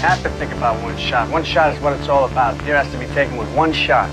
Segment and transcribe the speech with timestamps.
[0.00, 1.30] Have to think about one shot.
[1.30, 2.60] One shot is what it's all about.
[2.62, 4.08] Here has to be taken with one shot.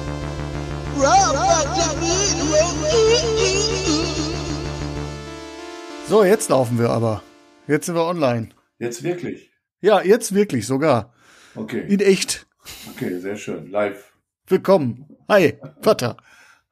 [6.08, 7.22] So, jetzt laufen wir aber.
[7.68, 8.50] Jetzt sind wir online.
[8.80, 9.52] Jetzt wirklich?
[9.82, 11.14] Ja, jetzt wirklich sogar.
[11.56, 11.86] Okay.
[11.88, 12.48] In echt.
[12.92, 13.72] Okay, sehr schön.
[13.72, 14.14] Live.
[14.48, 15.06] Willkommen.
[15.30, 16.18] Hi, Vater.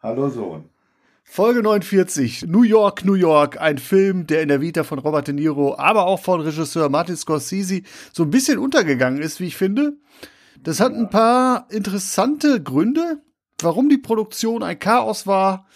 [0.02, 0.70] Hallo Sohn.
[1.36, 2.46] Folge 49.
[2.48, 3.60] New York, New York.
[3.60, 7.18] Ein Film, der in der Vita von Robert De Niro, aber auch von Regisseur Martin
[7.18, 7.82] Scorsese
[8.14, 9.98] so ein bisschen untergegangen ist, wie ich finde.
[10.64, 13.22] Das hat ein paar interessante Gründe,
[13.62, 15.68] warum die Produktion ein Chaos war,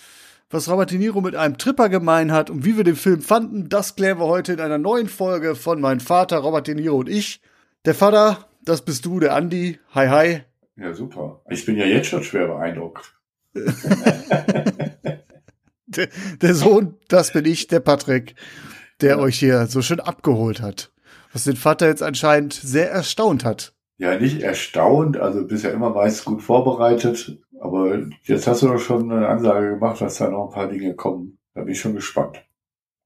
[0.50, 3.68] was Robert De Niro mit einem Tripper gemein hat und wie wir den Film fanden,
[3.68, 7.10] das klären wir heute in einer neuen Folge von Mein Vater, Robert De Niro und
[7.10, 7.42] ich.
[7.84, 9.78] Der Vater, das bist du, der Andi.
[9.94, 10.42] Hi, hi.
[10.78, 11.42] Ja, super.
[11.50, 13.14] Ich bin ja jetzt schon schwer beeindruckt.
[16.00, 16.10] Der,
[16.42, 18.36] der Sohn, das bin ich, der Patrick,
[19.02, 20.92] der euch hier so schön abgeholt hat.
[21.34, 23.74] Was den Vater jetzt anscheinend sehr erstaunt hat.
[23.98, 28.80] Ja, nicht erstaunt, also bist ja immer meist gut vorbereitet, aber jetzt hast du doch
[28.80, 31.38] schon eine Ansage gemacht, dass da noch ein paar Dinge kommen.
[31.54, 32.42] Da bin ich schon gespannt.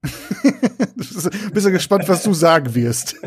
[0.96, 3.16] Bist du gespannt, was du sagen wirst?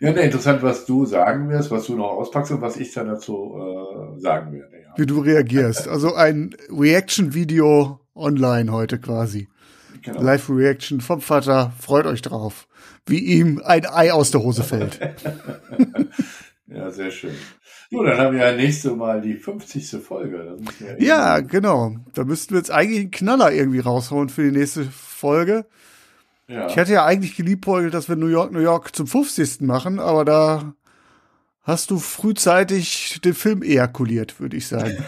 [0.00, 3.06] Ja, ne, interessant, was du sagen wirst, was du noch auspackst und was ich dann
[3.06, 4.76] dazu äh, sagen werde.
[4.82, 4.92] Ja.
[4.96, 5.88] Wie du reagierst.
[5.88, 9.48] Also ein Reaction-Video online heute quasi.
[10.02, 10.22] Genau.
[10.22, 11.72] Live-Reaction vom Vater.
[11.80, 12.66] Freut euch drauf.
[13.06, 15.00] Wie ihm ein Ei aus der Hose fällt.
[16.66, 17.34] Ja, sehr schön.
[17.90, 20.02] So, dann haben wir ja nächste Mal die 50.
[20.02, 20.56] Folge.
[20.98, 21.94] Ja, irgendwie- genau.
[22.14, 25.66] Da müssten wir jetzt eigentlich einen Knaller irgendwie raushauen für die nächste Folge.
[26.48, 26.66] ja.
[26.68, 29.60] Ich hatte ja eigentlich geliebäugelt, dass wir New York, New York zum 50.
[29.60, 30.74] machen, aber da
[31.62, 34.96] hast du frühzeitig den Film ejakuliert, würde ich sagen.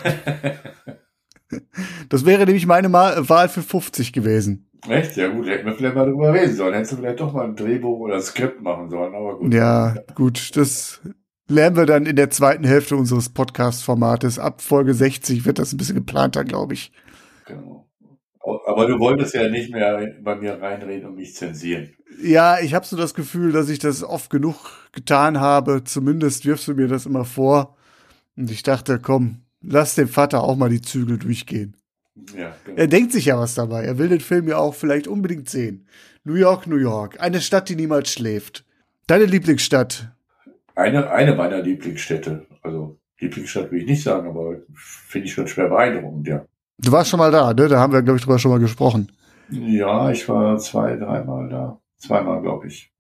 [2.09, 4.69] das wäre nämlich meine Wahl für 50 gewesen.
[4.89, 5.17] Echt?
[5.17, 6.75] Ja gut, hätten wir vielleicht mal drüber reden sollen.
[6.75, 9.53] Hättest du vielleicht doch mal ein Drehbuch oder ein Skript machen sollen, aber gut.
[9.53, 11.01] Ja, gut, das
[11.49, 14.39] lernen wir dann in der zweiten Hälfte unseres Podcast-Formates.
[14.39, 16.93] Ab Folge 60 wird das ein bisschen geplanter, glaube ich.
[17.47, 17.89] Genau.
[18.67, 21.91] Aber du wolltest ja nicht mehr bei mir reinreden und mich zensieren.
[22.23, 24.57] Ja, ich habe so das Gefühl, dass ich das oft genug
[24.93, 25.83] getan habe.
[25.83, 27.77] Zumindest wirfst du mir das immer vor.
[28.37, 31.77] Und ich dachte, komm, lass dem Vater auch mal die Zügel durchgehen.
[32.35, 32.79] Ja, genau.
[32.79, 33.85] Er denkt sich ja was dabei.
[33.85, 35.87] Er will den Film ja auch vielleicht unbedingt sehen.
[36.25, 37.21] New York, New York.
[37.21, 38.65] Eine Stadt, die niemals schläft.
[39.07, 40.13] Deine Lieblingsstadt.
[40.75, 42.47] Eine, eine meiner Lieblingsstädte.
[42.63, 46.45] Also Lieblingsstadt will ich nicht sagen, aber finde ich schon schwer beeindruckend, ja.
[46.79, 47.69] Du warst schon mal da, ne?
[47.69, 49.11] Da haben wir, glaube ich, drüber schon mal gesprochen.
[49.51, 51.81] Ja, ich war zwei, dreimal da.
[51.99, 52.93] Zweimal, glaube ich.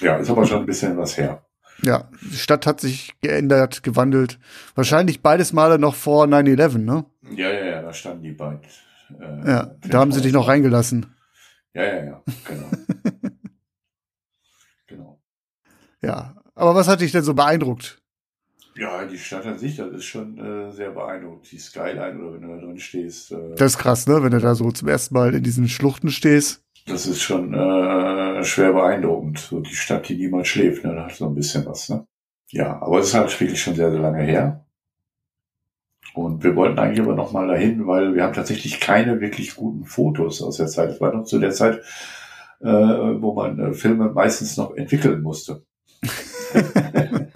[0.00, 1.44] Ja, ist aber schon ein bisschen was her.
[1.82, 4.38] Ja, die Stadt hat sich geändert, gewandelt.
[4.74, 7.04] Wahrscheinlich beides Male noch vor 9-11, ne?
[7.34, 8.60] Ja, ja, ja, da standen die beiden.
[9.18, 11.06] Äh, Ja, da haben sie dich noch reingelassen.
[11.74, 12.70] Ja, ja, ja, genau.
[14.86, 15.20] genau.
[16.02, 16.34] Ja.
[16.54, 17.96] Aber was hat dich denn so beeindruckt?
[18.76, 21.50] Ja, die Stadt an sich, das ist schon äh, sehr beeindruckend.
[21.50, 24.22] Die Skyline oder wenn du da drin stehst, äh, Das ist krass, ne?
[24.22, 26.62] Wenn du da so zum ersten Mal in diesen Schluchten stehst.
[26.86, 27.56] das ist schon äh,
[28.44, 29.38] schwer beeindruckend.
[29.38, 30.94] So die Stadt, die niemals schläft, ne?
[30.94, 32.06] Da hat so ein bisschen was, ne?
[32.50, 34.64] Ja, aber es ist halt wirklich schon sehr, sehr lange her.
[36.14, 39.84] Und wir wollten eigentlich aber noch mal dahin, weil wir haben tatsächlich keine wirklich guten
[39.84, 40.90] Fotos aus der Zeit.
[40.90, 41.80] Es war noch zu der Zeit,
[42.60, 45.62] äh, wo man äh, Filme meistens noch entwickeln musste.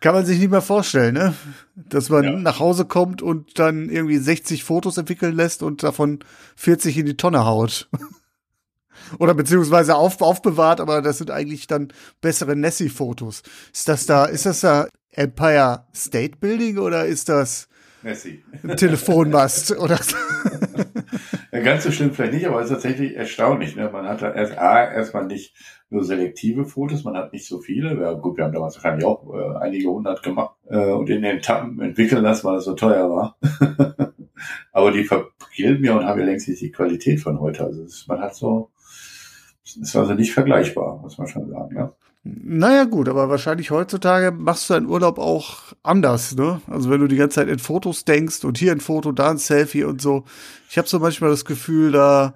[0.00, 1.34] Kann man sich nicht mehr vorstellen, ne?
[1.76, 2.32] Dass man Ja.
[2.32, 6.18] nach Hause kommt und dann irgendwie 60 Fotos entwickeln lässt und davon
[6.56, 7.88] 40 in die Tonne haut.
[9.18, 13.42] Oder beziehungsweise auf, aufbewahrt, aber das sind eigentlich dann bessere Nessie-Fotos.
[13.72, 17.68] Ist das da, ist das da Empire State Building oder ist das
[18.02, 18.42] Messi.
[18.62, 19.76] ein Telefonmast?
[19.78, 19.98] oder
[21.52, 23.76] Ja, ganz so schlimm vielleicht nicht, aber es ist tatsächlich erstaunlich.
[23.76, 23.90] Ne?
[23.92, 25.54] Man hat da erst A, erstmal nicht
[25.90, 28.00] nur selektive Fotos, man hat nicht so viele.
[28.00, 31.36] Ja, gut, wir haben damals wahrscheinlich auch äh, einige hundert gemacht äh, und in den
[31.36, 33.36] Etappen entwickeln lassen, weil es so teuer war.
[34.72, 37.64] aber die vergilben ja und haben ja längst nicht die Qualität von heute.
[37.64, 38.70] Also es, man hat so,
[39.64, 41.76] ist also nicht vergleichbar, muss man schon sagen.
[41.76, 41.92] Ja?
[42.24, 46.60] Naja, gut, aber wahrscheinlich heutzutage machst du deinen Urlaub auch anders, ne?
[46.68, 49.38] Also wenn du die ganze Zeit in Fotos denkst und hier ein Foto, da ein
[49.38, 50.24] Selfie und so.
[50.70, 52.34] Ich habe so manchmal das Gefühl, da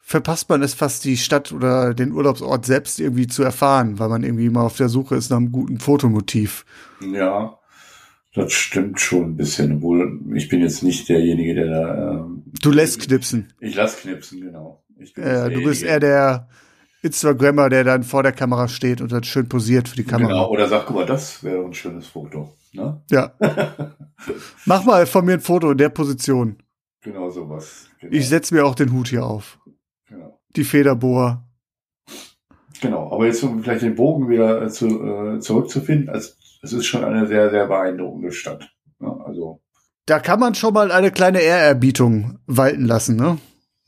[0.00, 4.22] verpasst man es fast, die Stadt oder den Urlaubsort selbst irgendwie zu erfahren, weil man
[4.22, 6.64] irgendwie mal auf der Suche ist nach einem guten Fotomotiv.
[7.00, 7.58] Ja,
[8.34, 9.76] das stimmt schon ein bisschen.
[9.76, 12.10] Obwohl, ich bin jetzt nicht derjenige, der da.
[12.12, 13.52] Ähm, Du lässt knipsen.
[13.60, 14.83] ich lass knipsen, genau.
[15.16, 16.48] Äh, du bist eher der
[17.02, 20.28] Instagrammer, der dann vor der Kamera steht und dann schön posiert für die Kamera.
[20.28, 22.54] Genau, oder sag, guck mal, das wäre ein schönes Foto.
[22.72, 23.02] Ne?
[23.10, 23.32] Ja.
[24.64, 26.56] Mach mal von mir ein Foto in der Position.
[27.02, 27.86] Genau sowas.
[28.00, 28.12] Genau.
[28.12, 29.58] Ich setze mir auch den Hut hier auf.
[30.08, 30.40] genau.
[30.56, 31.44] Die Federbohr.
[32.80, 36.32] genau, aber jetzt um vielleicht den Bogen wieder äh, zu, äh, zurückzufinden, also,
[36.62, 38.70] es ist schon eine sehr, sehr beeindruckende Stadt.
[38.98, 39.14] Ne?
[39.26, 39.60] Also,
[40.06, 43.36] Da kann man schon mal eine kleine Ehrerbietung walten lassen, ne?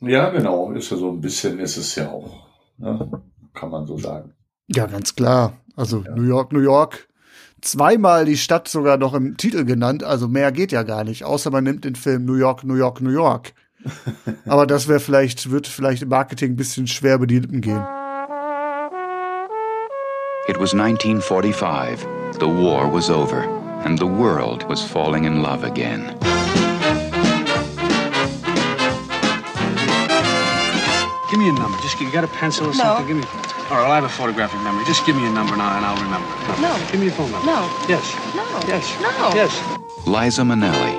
[0.01, 2.47] Ja, genau, ist ja so ein bisschen, ist es ja auch.
[2.79, 3.23] Ne?
[3.55, 4.35] Kann man so sagen.
[4.69, 5.55] Ja, ganz klar.
[5.75, 7.09] Also New York, New York.
[7.63, 11.51] Zweimal die Stadt sogar noch im Titel genannt, also mehr geht ja gar nicht, außer
[11.51, 13.55] man nimmt den Film New York, New York, New York.
[14.47, 17.85] Aber das wäre vielleicht, wird vielleicht im Marketing ein bisschen schwer über die Lippen gehen.
[20.49, 22.07] It was 1945.
[22.39, 23.43] The war was over,
[23.85, 26.15] and the world was falling in love again.
[31.37, 31.77] Give me a number.
[31.83, 32.73] Just you got a pencil or No.
[32.73, 33.09] something?
[33.09, 33.25] Give me.
[33.71, 34.87] All right, I have a photographic memory.
[34.87, 36.27] Just give me a number now, and I'll remember.
[36.27, 36.61] it.
[36.63, 36.73] No.
[36.91, 37.45] Give me a phone number.
[37.47, 37.61] No.
[37.87, 38.17] Yes.
[38.35, 38.43] No.
[38.67, 38.89] Yes.
[39.03, 39.33] No.
[39.35, 39.53] Yes.
[40.07, 40.97] Liza Minnelli,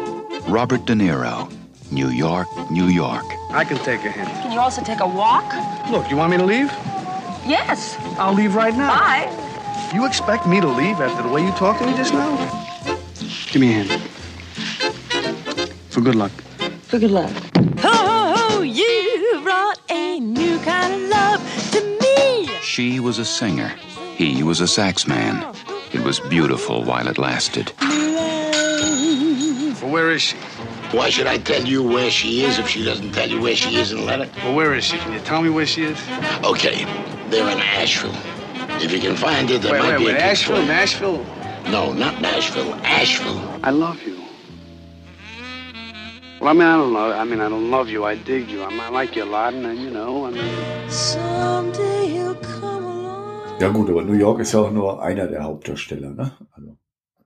[0.48, 1.50] Robert De Niro,
[1.89, 3.25] New York, New York.
[3.50, 4.30] I can take a hint.
[4.44, 5.56] Can you also take a walk?
[5.89, 6.72] Look, you want me to leave?
[7.48, 7.98] Yes.
[8.19, 8.90] I'll leave right now.
[8.94, 9.92] Bye.
[9.92, 12.30] You expect me to leave after the way you talked to me just now?
[13.51, 14.01] Give me a hand.
[15.90, 16.31] For good luck.
[16.83, 17.31] For good luck.
[20.68, 22.48] Kind of love to me.
[22.62, 23.69] She was a singer.
[24.16, 25.36] He was a sax man.
[25.94, 27.72] It was beautiful while it lasted.
[29.81, 30.38] Well, where is she?
[30.92, 33.75] Why should I tell you where she is if she doesn't tell you where she
[33.78, 34.30] is in the letter?
[34.44, 34.98] Well, where is she?
[34.98, 35.98] Can you tell me where she is?
[36.44, 36.86] Okay,
[37.30, 38.16] they're in Asheville.
[38.84, 40.16] If you can find her, there wait, might wait, be wait.
[40.16, 40.66] a kid Asheville.
[40.66, 41.25] Nashville.
[41.72, 42.74] No, not Nashville.
[42.84, 43.60] Asheville.
[43.64, 44.17] I love you.
[46.47, 47.11] Well, I mean, I don't know.
[47.11, 48.05] I mean, I don't love you.
[48.05, 48.61] I dig you.
[48.61, 50.89] I, I like you a lot, and then, you know, I mean.
[50.89, 53.59] Someday he'll come along.
[53.59, 56.31] Ja gut, aber New York ist ja auch nur einer der Hauptdarsteller, ne?
[56.53, 56.77] Also,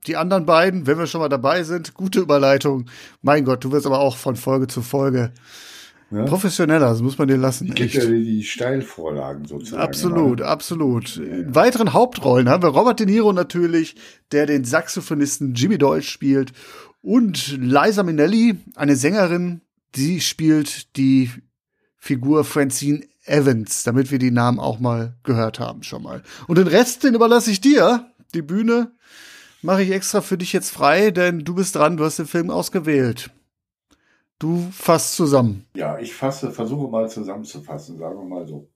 [0.08, 2.88] Die anderen beiden, wenn wir schon mal dabei sind, gute Überleitung.
[3.22, 5.32] Mein Gott, du wirst aber auch von Folge zu Folge
[6.10, 6.24] Ja.
[6.26, 7.68] professioneller, das muss man dir lassen.
[7.68, 7.94] gibt Echt.
[7.94, 9.84] ja die, die Steilvorlagen sozusagen.
[9.84, 10.46] Absolut, ne?
[10.48, 11.18] absolut.
[11.18, 13.96] In weiteren Hauptrollen haben wir Robert De Niro natürlich,
[14.32, 16.54] der den Saxophonisten Jimmy Deutsch spielt
[17.02, 19.62] und Liza Minnelli, eine Sängerin,
[19.96, 21.30] die spielt die
[21.98, 26.24] Figur Francine Evans, damit wir die Namen auch mal gehört haben schon mal.
[26.48, 28.12] Und den Rest, den überlasse ich dir.
[28.34, 28.92] Die Bühne
[29.62, 32.50] mache ich extra für dich jetzt frei, denn du bist dran, du hast den Film
[32.50, 33.30] ausgewählt.
[34.40, 35.66] Du fasst zusammen.
[35.76, 38.68] Ja, ich fasse, versuche mal zusammenzufassen, sagen wir mal so.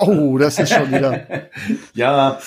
[0.00, 1.48] Oh, das ist schon wieder.
[1.94, 2.38] Ja,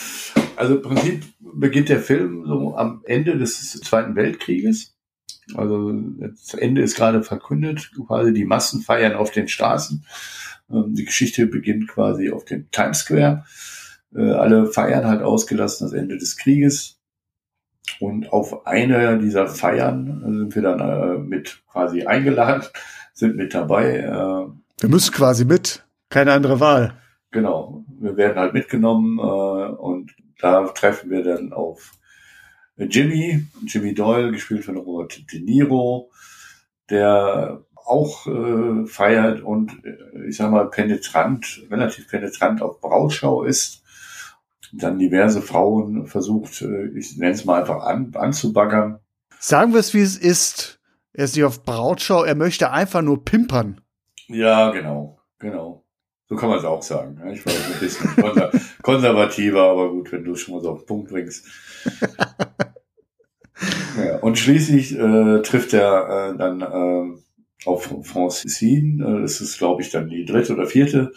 [0.55, 4.95] also im Prinzip beginnt der Film so am Ende des Zweiten Weltkrieges.
[5.55, 10.05] Also das Ende ist gerade verkündet, quasi die Massen feiern auf den Straßen.
[10.71, 13.45] Ähm, Die Geschichte beginnt quasi auf dem Times Square.
[14.15, 16.97] Äh, Alle feiern halt ausgelassen das Ende des Krieges.
[17.99, 22.63] Und auf eine dieser Feiern sind wir dann äh, mit quasi eingeladen,
[23.13, 23.97] sind mit dabei.
[23.97, 25.85] Äh, Wir müssen quasi mit.
[26.09, 26.97] Keine andere Wahl.
[27.31, 30.11] Genau, wir werden halt mitgenommen äh, und
[30.41, 31.91] da treffen wir dann auf
[32.77, 36.11] Jimmy, Jimmy Doyle, gespielt von Robert De Niro,
[36.89, 43.83] der auch äh, feiert und äh, ich sag mal penetrant, relativ penetrant auf Brautschau ist.
[44.73, 48.99] Dann diverse Frauen versucht, äh, ich nenne es mal einfach an, anzubaggern.
[49.39, 50.79] Sagen wir es, wie es ist.
[51.13, 53.81] Er ist nicht auf Brautschau, er möchte einfach nur pimpern.
[54.27, 55.80] Ja, genau, genau.
[56.31, 57.19] So kann man es auch sagen.
[57.33, 60.83] Ich war ein bisschen konser konservativer, aber gut, wenn du es schon mal so auf
[60.83, 61.45] den Punkt bringst.
[63.97, 69.03] ja, und schließlich äh, trifft er äh, dann äh, auf Francine.
[69.03, 71.11] Äh, das ist, glaube ich, dann die dritte oder vierte,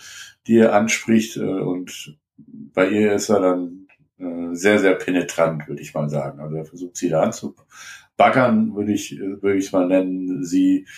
[0.49, 1.37] die er anspricht.
[1.37, 3.87] Äh, und bei ihr ist er dann
[4.19, 6.41] äh, sehr, sehr penetrant, würde ich mal sagen.
[6.41, 10.43] Also er versucht sie da anzubaggern, würde ich, würde ich es mal nennen.
[10.43, 10.89] Sie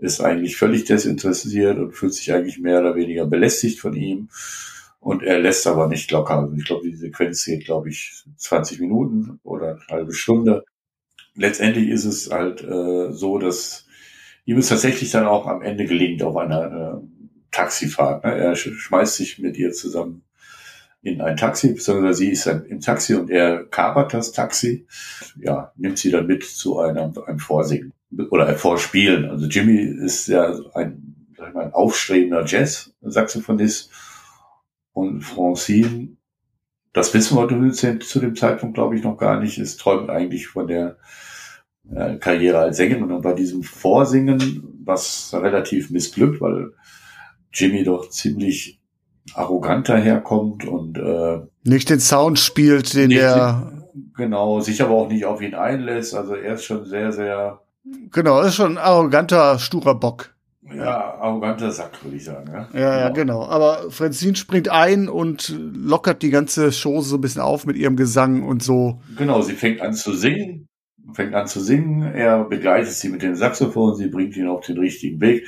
[0.00, 4.28] ist eigentlich völlig desinteressiert und fühlt sich eigentlich mehr oder weniger belästigt von ihm.
[4.98, 6.38] Und er lässt aber nicht locker.
[6.38, 10.64] Also ich glaube, die Sequenz geht, glaube ich, 20 Minuten oder eine halbe Stunde.
[11.34, 13.86] Letztendlich ist es halt äh, so, dass
[14.44, 17.06] ihm es tatsächlich dann auch am Ende gelingt auf einer äh,
[17.50, 18.24] Taxifahrt.
[18.24, 18.36] Ne?
[18.36, 20.22] Er sch schmeißt sich mit ihr zusammen
[21.02, 24.86] in ein Taxi, beziehungsweise sie ist dann im Taxi und er kapert das Taxi.
[25.36, 27.94] Ja, nimmt sie dann mit zu einem, einem Vorsingen
[28.30, 29.28] oder Vorspielen.
[29.28, 33.90] Also Jimmy ist ja ein, ich mal, ein aufstrebender Jazz-Saxophonist.
[34.92, 36.16] Und Francine,
[36.92, 40.66] das wissen wir zu dem Zeitpunkt, glaube ich, noch gar nicht, ist träumt eigentlich von
[40.66, 40.96] der
[41.94, 46.72] äh, Karriere als Sängerin und bei diesem Vorsingen, was relativ missglückt, weil
[47.52, 48.80] Jimmy doch ziemlich
[49.34, 53.86] arrogant daherkommt und äh, nicht den Sound spielt, den der
[54.16, 56.14] genau sich aber auch nicht auf ihn einlässt.
[56.14, 57.60] Also er ist schon sehr, sehr
[58.10, 60.34] genau ist schon ein arroganter sturer Bock.
[60.62, 62.50] Ja, arroganter Sack, würde ich sagen.
[62.52, 63.44] Ja, ja, ja genau.
[63.44, 67.96] Aber Francine springt ein und lockert die ganze Show so ein bisschen auf mit ihrem
[67.96, 69.00] Gesang und so.
[69.16, 70.68] Genau, sie fängt an zu singen,
[71.12, 72.02] fängt an zu singen.
[72.02, 75.46] Er begleitet sie mit dem Saxophon, sie bringt ihn auf den richtigen Weg.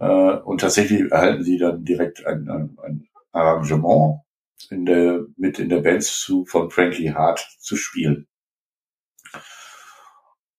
[0.00, 4.20] Äh, und tatsächlich erhalten sie dann direkt ein, ein, ein Arrangement
[4.70, 8.26] in der, mit in der Band zu, von Frankie Hart zu spielen.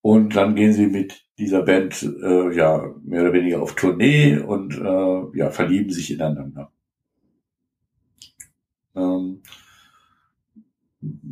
[0.01, 4.77] Und dann gehen sie mit dieser Band äh, ja mehr oder weniger auf Tournee und
[4.77, 6.71] äh, ja verlieben sich ineinander.
[8.95, 9.41] Ähm,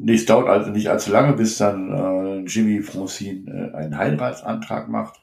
[0.08, 5.20] es dauert also nicht allzu lange, bis dann äh, Jimmy Francine äh, einen Heiratsantrag macht.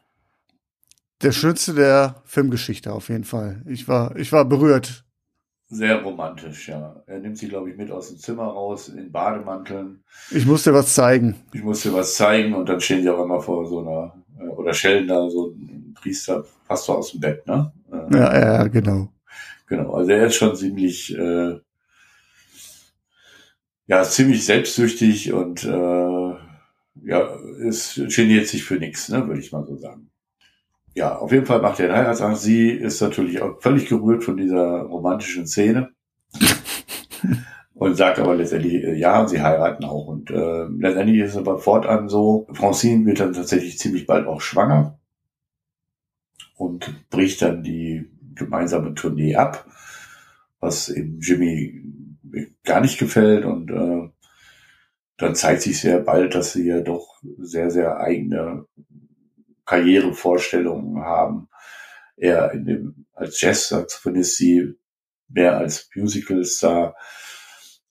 [1.22, 3.62] Der schönste der Filmgeschichte auf jeden Fall.
[3.66, 5.05] Ich war, ich war berührt.
[5.68, 7.02] Sehr romantisch, ja.
[7.06, 10.04] Er nimmt sie, glaube ich, mit aus dem Zimmer raus in Bademanteln.
[10.30, 11.34] Ich musste was zeigen.
[11.52, 14.72] Ich musste was zeigen und dann stehen sie auch immer vor so einer, äh, oder
[14.72, 17.72] schellen da so ein Priester, Pastor aus dem Bett, ne?
[18.12, 19.08] Ja, ja, genau.
[19.66, 21.58] Genau, also er ist schon ziemlich, äh,
[23.88, 26.34] ja, ziemlich selbstsüchtig und äh,
[27.02, 30.10] ja, es geniert sich für nichts, ne, würde ich mal so sagen
[30.96, 32.40] ja, auf jeden Fall macht er einen Heiratsantrag.
[32.40, 35.90] Sie ist natürlich auch völlig gerührt von dieser romantischen Szene.
[37.74, 40.06] und sagt aber letztendlich äh, ja, sie heiraten auch.
[40.06, 44.40] Und äh, letztendlich ist es aber fortan so, Francine wird dann tatsächlich ziemlich bald auch
[44.40, 44.98] schwanger
[46.56, 49.66] und bricht dann die gemeinsame Tournee ab,
[50.60, 51.82] was eben Jimmy
[52.64, 54.08] gar nicht gefällt und äh,
[55.18, 58.66] dann zeigt sich sehr bald, dass sie ja doch sehr, sehr eigene
[59.66, 61.48] Karrierevorstellungen haben.
[62.16, 64.74] Er in dem, als Jazz-Saxophonist sie
[65.28, 66.96] mehr als Musical-Star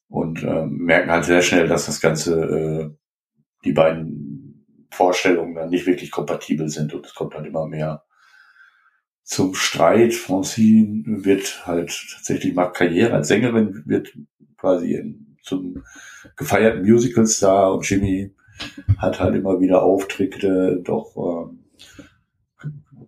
[0.08, 2.90] und äh, merken halt sehr schnell, dass das Ganze, äh,
[3.66, 8.04] die beiden Vorstellungen dann nicht wirklich kompatibel sind und es kommt dann immer mehr
[9.24, 10.14] zum Streit.
[10.14, 14.18] Francine wird halt tatsächlich macht Karriere als Sängerin, wird
[14.58, 15.84] quasi in, zum
[16.38, 18.34] gefeierten Musical-Star und Jimmy
[18.98, 21.65] hat halt immer wieder Auftritte, doch ähm,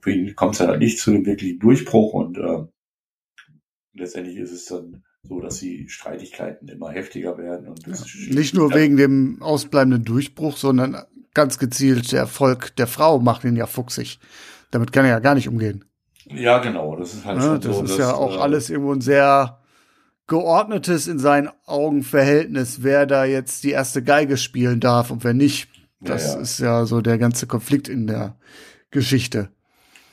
[0.02, 2.66] für ihn kommt es halt nicht zu dem wirklichen Durchbruch und äh,
[3.94, 7.68] letztendlich ist es dann so, dass die Streitigkeiten immer heftiger werden.
[7.68, 7.96] Und ja,
[8.30, 11.04] nicht nur wegen dem ausbleibenden Durchbruch, sondern
[11.34, 14.20] ganz gezielt der Erfolg der Frau macht ihn ja fuchsig.
[14.72, 15.86] Damit kann er ja gar nicht umgehen.
[16.26, 16.96] Ja, genau.
[16.96, 19.60] Das ist halt ja, das so, ist dass, ja auch äh, alles irgendwo ein sehr
[20.28, 25.34] geordnetes in seinen Augen Verhältnis, wer da jetzt die erste Geige spielen darf und wer
[25.34, 25.70] nicht.
[26.00, 28.38] Das ja, ist ja so der ganze Konflikt in der
[28.92, 29.50] Geschichte.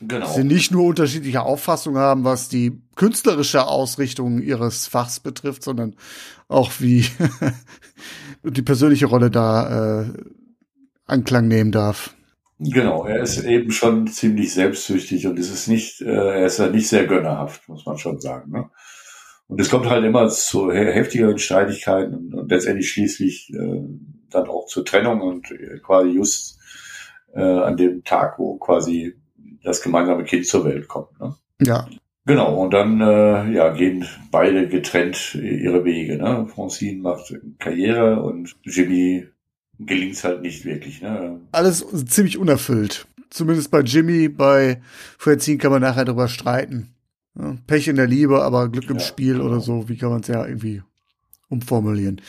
[0.00, 0.33] Genau.
[0.33, 5.97] Sie nicht nur unterschiedliche Auffassungen haben, was die künstlerische Ausrichtung ihres Fachs betrifft, sondern
[6.49, 7.07] auch wie
[8.43, 10.12] die persönliche Rolle da äh,
[11.07, 12.14] Anklang nehmen darf.
[12.59, 16.69] Genau, er ist eben schon ziemlich selbstsüchtig und es ist nicht, äh, er ist ja
[16.69, 18.53] nicht sehr gönnerhaft, muss man schon sagen.
[18.53, 18.71] Ne?
[19.49, 23.83] Und es kommt halt immer zu heftigeren Streitigkeiten und, und letztendlich schließlich äh,
[24.35, 26.59] dann auch zur Trennung und äh, quasi just
[27.35, 29.14] äh, an dem Tag, wo quasi
[29.62, 31.19] das gemeinsame Kind zur Welt kommt.
[31.21, 31.35] Ne?
[31.61, 31.88] Ja.
[32.26, 36.17] Genau, und dann äh, ja, gehen beide getrennt ihre Wege.
[36.17, 36.47] Ne?
[36.47, 39.26] Francine macht Karriere und Jimmy
[39.79, 41.03] gelingt es halt nicht wirklich.
[41.03, 41.41] Ne?
[41.53, 43.07] Alles ziemlich unerfüllt.
[43.29, 44.81] Zumindest bei Jimmy, bei
[45.19, 46.95] Francine kann man nachher darüber streiten.
[47.38, 49.47] Ja, Pech in der Liebe, aber Glück im ja, Spiel genau.
[49.47, 49.88] oder so.
[49.88, 50.83] Wie kann man es ja irgendwie
[51.49, 52.21] umformulieren?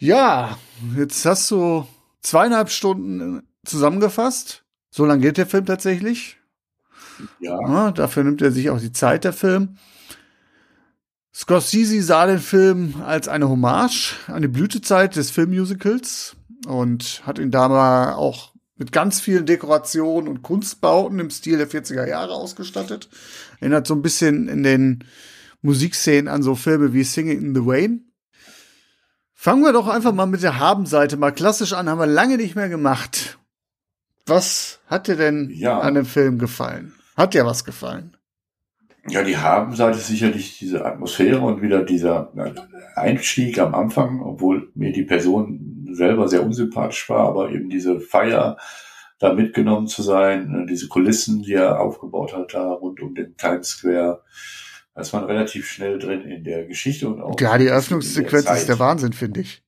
[0.00, 0.58] Ja,
[0.96, 1.86] jetzt hast du
[2.22, 4.64] zweieinhalb Stunden zusammengefasst.
[4.90, 6.38] So lang geht der Film tatsächlich.
[7.38, 7.58] Ja.
[7.68, 7.90] ja.
[7.92, 9.76] Dafür nimmt er sich auch die Zeit, der Film.
[11.34, 16.34] Scorsese sah den Film als eine Hommage an die Blütezeit des Filmmusicals
[16.66, 21.68] und hat ihn da mal auch mit ganz vielen Dekorationen und Kunstbauten im Stil der
[21.68, 23.10] 40er Jahre ausgestattet.
[23.60, 25.04] Erinnert so ein bisschen in den
[25.60, 28.09] Musikszenen an so Filme wie Singing in the Rain.
[29.42, 32.56] Fangen wir doch einfach mal mit der Habenseite mal klassisch an, haben wir lange nicht
[32.56, 33.38] mehr gemacht.
[34.26, 35.80] Was hat dir denn ja.
[35.80, 36.92] an dem Film gefallen?
[37.16, 38.18] Hat dir was gefallen?
[39.08, 42.34] Ja, die Habenseite ist sicherlich diese Atmosphäre und wieder dieser
[42.96, 48.58] Einstieg am Anfang, obwohl mir die Person selber sehr unsympathisch war, aber eben diese Feier,
[49.20, 50.66] da mitgenommen zu sein.
[50.68, 54.22] Diese Kulissen, die er aufgebaut hat, da rund um den Times Square.
[55.00, 57.40] Da ist man relativ schnell drin in der Geschichte und auch.
[57.40, 58.58] Ja, die der Eröffnungssequenz Zeit.
[58.58, 59.62] ist der Wahnsinn, finde ich.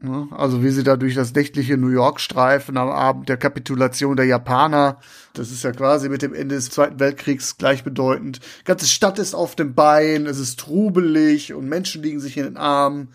[0.00, 4.14] Ja, also wie sie da durch das nächtliche New York streifen am Abend der Kapitulation
[4.14, 5.00] der Japaner.
[5.34, 8.38] Das ist ja quasi mit dem Ende des Zweiten Weltkriegs gleichbedeutend.
[8.60, 12.44] Die ganze Stadt ist auf dem Bein, es ist trubelig und Menschen liegen sich in
[12.44, 13.08] den Armen.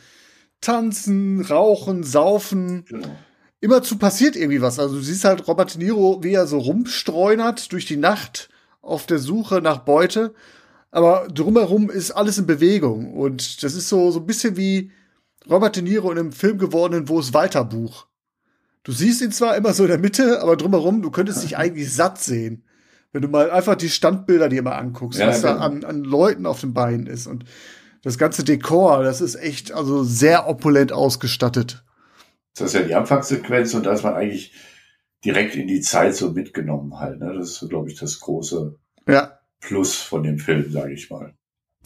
[0.60, 2.84] Tanzen, rauchen, saufen.
[2.90, 3.16] Genau.
[3.62, 4.80] Immerzu passiert irgendwie was.
[4.80, 8.50] Also du siehst halt Robert De Niro, wie er so rumstreunert durch die Nacht
[8.82, 10.34] auf der Suche nach Beute.
[10.94, 13.16] Aber drumherum ist alles in Bewegung.
[13.16, 14.92] Und das ist so, so ein bisschen wie
[15.50, 18.06] Robert De Niro in einem Film gewordenen Wo ist Walter Buch.
[18.84, 21.92] Du siehst ihn zwar immer so in der Mitte, aber drumherum, du könntest dich eigentlich
[21.92, 22.64] satt sehen.
[23.12, 26.46] Wenn du mal einfach die Standbilder dir mal anguckst, Ja, was da an, an Leuten
[26.46, 27.26] auf den Beinen ist.
[27.26, 27.46] Und
[28.04, 31.84] das ganze Dekor, das ist echt, also sehr opulent ausgestattet.
[32.56, 34.54] Das ist ja die Anfangssequenz und da ist man eigentlich
[35.26, 37.20] direkt in die Zeit so mitgenommen halt.
[37.20, 37.34] Ne?
[37.34, 38.76] Das ist, glaube ich, das große
[39.08, 39.40] Ja.
[39.68, 41.34] Plus von dem Film, sage ich mal.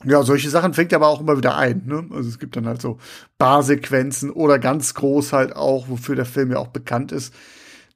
[0.05, 1.83] Ja, solche Sachen fängt er aber auch immer wieder ein.
[1.85, 2.05] Ne?
[2.11, 2.97] Also es gibt dann halt so
[3.39, 7.33] Barsequenzen oder ganz groß halt auch, wofür der Film ja auch bekannt ist,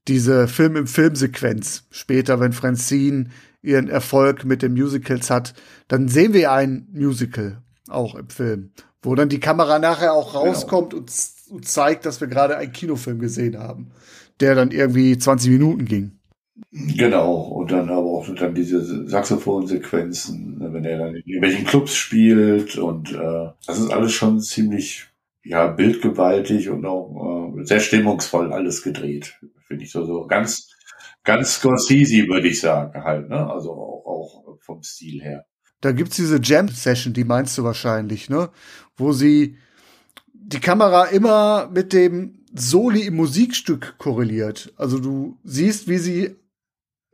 [0.07, 1.83] diese Film im Filmsequenz.
[1.91, 3.29] Später, wenn Francine
[3.61, 5.53] ihren Erfolg mit den Musicals hat,
[5.87, 8.71] dann sehen wir ein Musical auch im Film,
[9.03, 12.71] wo dann die Kamera nachher auch rauskommt und, z- und zeigt, dass wir gerade einen
[12.71, 13.91] Kinofilm gesehen haben,
[14.39, 16.19] der dann irgendwie 20 Minuten ging.
[16.71, 21.95] Genau, und dann aber auch dann diese Saxophonsequenzen, ne, wenn er dann in irgendwelchen Clubs
[21.95, 25.07] spielt und äh, das ist alles schon ziemlich
[25.43, 30.69] ja bildgewaltig und auch äh, sehr stimmungsvoll alles gedreht, finde ich so so ganz
[31.23, 33.49] ganz Scorsese würde ich sagen halt, ne?
[33.49, 35.45] Also auch, auch vom Stil her.
[35.81, 38.49] Da gibt's diese Jam-Session, die meinst du wahrscheinlich, ne?
[38.95, 39.57] Wo sie
[40.33, 44.73] die Kamera immer mit dem Soli im Musikstück korreliert.
[44.75, 46.35] Also du siehst, wie sie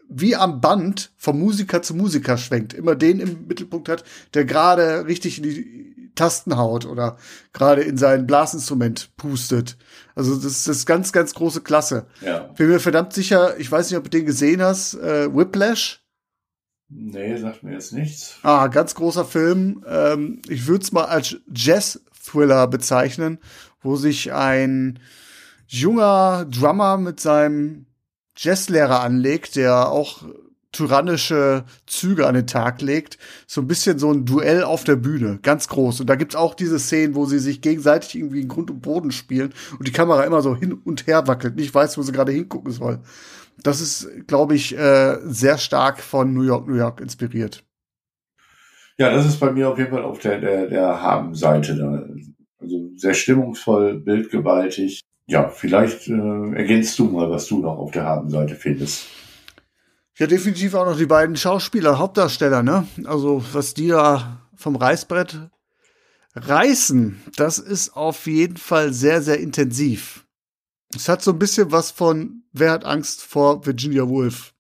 [0.10, 5.06] wie am Band vom Musiker zu Musiker schwenkt, immer den im Mittelpunkt hat, der gerade
[5.06, 7.18] richtig in die Tasten haut oder
[7.54, 9.78] gerade in sein Blasinstrument pustet.
[10.16, 12.08] Also das, das ist ganz, ganz große Klasse.
[12.22, 12.40] Ja.
[12.40, 16.04] Bin mir verdammt sicher, ich weiß nicht, ob du den gesehen hast, äh, Whiplash.
[16.90, 18.38] Nee, sagt mir jetzt nichts.
[18.44, 19.84] Ah, ganz großer Film.
[19.88, 23.40] Ähm, ich würde es mal als Jazz-Thriller bezeichnen,
[23.82, 25.00] wo sich ein
[25.68, 27.88] junger Drummer mit seinem
[28.38, 30.24] Jazzlehrer anlegt, der auch
[30.72, 33.18] tyrannische Züge an den Tag legt.
[33.48, 36.02] So ein bisschen so ein Duell auf der Bühne, ganz groß.
[36.02, 39.12] Und da gibt's auch diese Szenen, wo sie sich gegenseitig irgendwie in Grund und Boden
[39.12, 42.32] spielen und die Kamera immer so hin und her wackelt, nicht weiß, wo sie gerade
[42.32, 43.00] hingucken soll.
[43.64, 47.64] Das ist, glaube ich, äh, sehr stark von New York, New York inspiriert.
[49.00, 52.16] Ja, das ist bei mir auf jeden Fall auf der, der, der Haben-Seite.
[52.60, 55.02] Also sehr stimmungsvoll, bildgewaltig.
[55.28, 59.08] Ja, vielleicht äh, ergänzt du mal, was du noch auf der Haben-Seite findest.
[60.18, 62.88] Ja, definitiv auch noch die beiden Schauspieler, Hauptdarsteller, ne?
[63.04, 65.50] Also, was die da vom Reißbrett
[66.34, 70.26] reißen, das ist auf jeden Fall sehr, sehr intensiv.
[70.96, 74.54] Es hat so ein bisschen was von Wer hat Angst vor Virginia Woolf?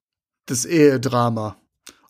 [0.45, 1.57] Das Ehedrama.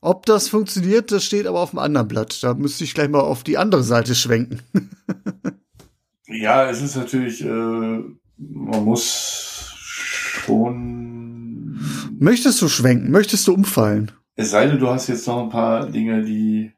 [0.01, 2.43] Ob das funktioniert, das steht aber auf dem anderen Blatt.
[2.43, 4.61] Da müsste ich gleich mal auf die andere Seite schwenken.
[6.29, 8.03] Ja, es ist natürlich, äh,
[8.37, 9.73] man muss
[10.45, 11.79] schon.
[12.19, 13.11] Möchtest du schwenken?
[13.11, 14.11] Möchtest du umfallen?
[14.35, 16.71] Es sei denn, du hast jetzt noch ein paar Dinge, die,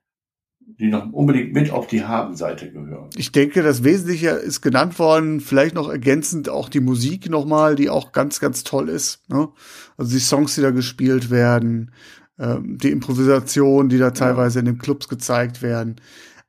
[0.59, 3.09] die noch unbedingt mit auf die Haben-Seite gehören.
[3.15, 5.41] Ich denke, das Wesentliche ist genannt worden.
[5.41, 9.29] Vielleicht noch ergänzend auch die Musik nochmal, die auch ganz, ganz toll ist.
[9.29, 9.49] Ne?
[9.97, 11.91] Also die Songs, die da gespielt werden,
[12.39, 15.97] ähm, die Improvisation, die da teilweise in den Clubs gezeigt werden.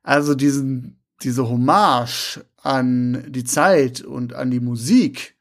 [0.03, 5.35] Also diesen, diese Hommage an die Zeit und an die Musik,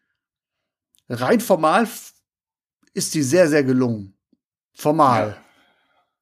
[1.08, 1.88] rein formal
[2.94, 4.14] ist die sehr, sehr gelungen.
[4.72, 5.36] Formal.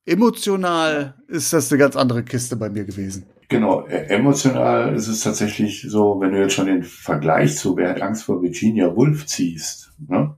[0.05, 3.27] Emotional ist das eine ganz andere Kiste bei mir gewesen.
[3.51, 7.91] Genau, e- emotional ist es tatsächlich so, wenn du jetzt schon den Vergleich zu Wer
[7.91, 10.38] hat Angst vor Virginia Woolf ziehst, ne?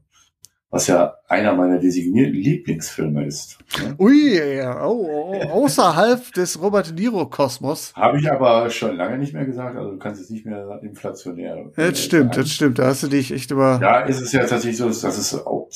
[0.70, 3.58] Was ja einer meiner designierten Lieblingsfilme ist.
[3.76, 3.96] Ne?
[3.98, 7.92] Ui, ja, oh, oh, außerhalb des Robert De Niro-Kosmos.
[7.96, 11.72] Habe ich aber schon lange nicht mehr gesagt, also du kannst es nicht mehr inflationär.
[11.74, 12.42] Das stimmt, sagen.
[12.44, 12.78] das stimmt.
[12.78, 13.78] Da hast du dich echt über.
[13.80, 15.68] Da ist es ja tatsächlich so, dass es auch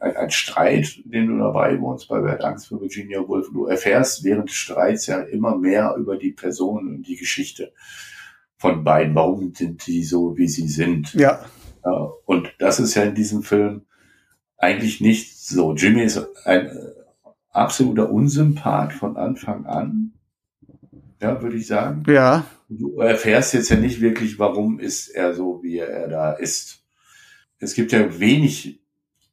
[0.00, 3.48] ein, ein Streit, den du dabei wohnst bei Wer hat Angst vor Virginia Woolf.
[3.52, 7.72] Du erfährst während des Streits ja immer mehr über die Person und die Geschichte
[8.58, 9.12] von beiden.
[9.16, 11.14] Warum sind die so, wie sie sind?
[11.14, 11.40] Ja,
[11.84, 13.86] Ja, und das ist ja in diesem Film
[14.60, 15.74] eigentlich nicht so.
[15.74, 16.72] Jimmy ist ein äh,
[17.50, 20.12] absoluter Unsympath von Anfang an.
[21.20, 22.04] Ja, würde ich sagen.
[22.06, 26.84] ja, Du erfährst jetzt ja nicht wirklich, warum ist er so, wie er da ist.
[27.58, 28.80] Es gibt ja wenig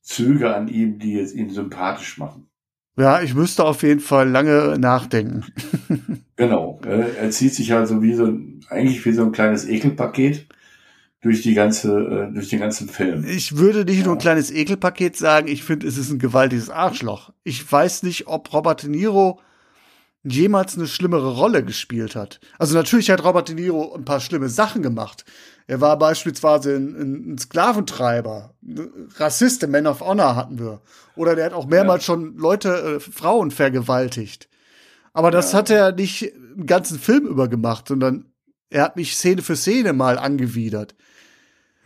[0.02, 2.48] Züge an ihm, die jetzt ihn sympathisch machen.
[2.98, 5.46] Ja, ich müsste auf jeden Fall lange nachdenken.
[6.40, 6.80] Genau.
[6.86, 10.46] äh, Er zieht sich halt so wie so ein, eigentlich wie so ein kleines Ekelpaket
[11.22, 13.26] durch die ganze, äh, durch den ganzen Film.
[13.26, 17.32] Ich würde nicht nur ein kleines Ekelpaket sagen, ich finde, es ist ein gewaltiges Arschloch.
[17.44, 19.40] Ich weiß nicht, ob Robert De Niro
[20.24, 22.40] jemals eine schlimmere Rolle gespielt hat.
[22.60, 25.26] Also natürlich hat Robert De Niro ein paar schlimme Sachen gemacht.
[25.68, 28.54] Er war beispielsweise ein, ein, Sklaventreiber,
[29.16, 30.82] Rassist, ein Man of Honor hatten wir.
[31.16, 34.50] Oder der hat auch mehrmals schon Leute, äh, Frauen vergewaltigt.
[35.14, 38.26] Aber das hat er nicht einen ganzen Film über gemacht, sondern
[38.70, 40.96] er hat mich Szene für Szene mal angewidert.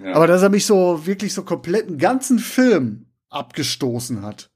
[0.04, 0.16] Ja.
[0.16, 4.52] Aber dass er mich so wirklich so komplett einen ganzen Film abgestoßen hat,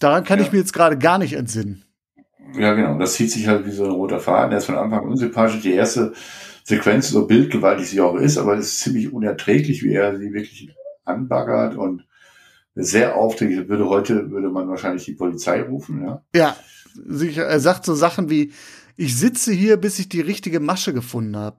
[0.00, 0.44] daran kann Ja.
[0.46, 1.84] ich mir jetzt gerade gar nicht entsinnen.
[2.56, 2.98] Ja, genau.
[2.98, 4.50] Das zieht sich halt wie so ein roter Faden.
[4.50, 5.62] Der ist von Anfang an unsympathisch.
[5.62, 6.12] Die erste
[6.62, 10.74] Sequenz, so bildgewaltig sie auch ist, aber es ist ziemlich unerträglich, wie er sie wirklich
[11.04, 12.06] anbaggert und
[12.74, 13.68] sehr aufdringlich.
[13.68, 16.22] Würde heute, würde man wahrscheinlich die Polizei rufen, ja.
[16.34, 16.56] Ja,
[17.36, 18.52] er sagt so Sachen wie,
[18.96, 21.58] ich sitze hier, bis ich die richtige Masche gefunden habe.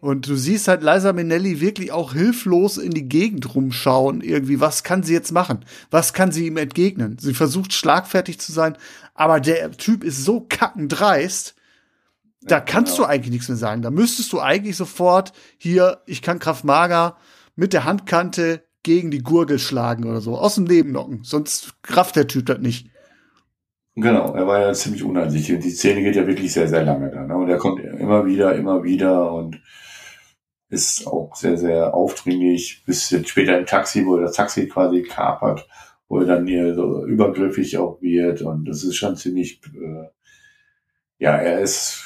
[0.00, 4.84] Und du siehst halt Liza Minnelli wirklich auch hilflos in die Gegend rumschauen, irgendwie, was
[4.84, 5.64] kann sie jetzt machen?
[5.90, 7.18] Was kann sie ihm entgegnen?
[7.18, 8.76] Sie versucht schlagfertig zu sein,
[9.14, 11.56] aber der Typ ist so kackendreist,
[12.42, 13.06] da kannst genau.
[13.08, 13.82] du eigentlich nichts mehr sagen.
[13.82, 17.16] Da müsstest du eigentlich sofort hier, ich kann Kraft Mager
[17.56, 21.20] mit der Handkante gegen die Gurgel schlagen oder so, aus dem Leben knocken.
[21.24, 22.88] Sonst kraft der Typ das nicht.
[23.96, 25.56] Genau, er war ja ziemlich uneinsichtig.
[25.56, 27.24] Und die Szene geht ja wirklich sehr, sehr lange da.
[27.24, 27.36] Ne?
[27.36, 29.60] Und er kommt immer wieder, immer wieder und
[30.70, 35.02] ist auch sehr, sehr aufdringlich, bis jetzt später im Taxi, wo er das Taxi quasi
[35.02, 35.66] kapert,
[36.08, 38.42] wo er dann hier so übergriffig auch wird.
[38.42, 40.08] Und das ist schon ziemlich, äh,
[41.18, 42.04] ja, er ist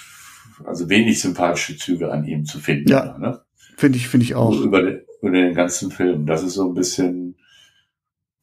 [0.65, 2.91] also wenig sympathische Züge an ihm zu finden.
[2.91, 3.19] Ja.
[3.19, 3.41] Ne?
[3.77, 4.53] Finde ich, finde ich auch.
[4.61, 6.27] Über, den, über den ganzen Film.
[6.27, 7.37] Das ist so ein bisschen,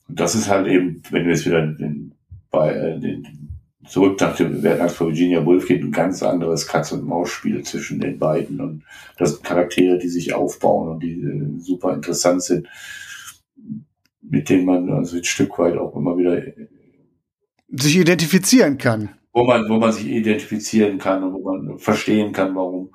[0.10, 2.13] das ist halt eben, wenn wir jetzt wieder den,
[2.51, 3.49] bei äh, den,
[3.88, 8.60] zurück nach dem Werk von Virginia Woolf geht, ein ganz anderes Katz-und-Maus-Spiel zwischen den beiden.
[8.62, 8.84] Und
[9.18, 12.68] das sind Charaktere, die sich aufbauen und die äh, super interessant sind,
[14.22, 16.42] mit denen man also ein Stück weit auch immer wieder
[17.72, 19.10] Sich identifizieren kann.
[19.34, 22.89] wo man, wo man sich identifizieren kann und wo man verstehen kann, warum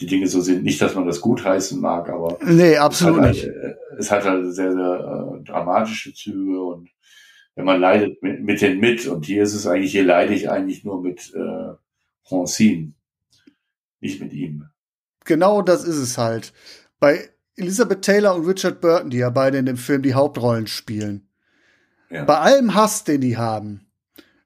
[0.00, 0.64] die Dinge so sind.
[0.64, 3.44] Nicht, dass man das gutheißen mag, aber Nee, absolut es hat nicht.
[3.44, 6.88] halt, äh, es hat halt sehr, sehr äh, dramatische Züge und
[7.54, 10.50] wenn man leidet mit, mit den mit und hier ist es eigentlich, hier leide ich
[10.50, 11.74] eigentlich nur mit äh,
[12.22, 12.92] Francine,
[14.00, 14.68] nicht mit ihm.
[15.24, 16.52] Genau das ist es halt.
[16.98, 21.28] Bei Elizabeth Taylor und Richard Burton, die ja beide in dem Film die Hauptrollen spielen.
[22.10, 22.24] Ja.
[22.24, 23.86] Bei allem Hass, den die haben,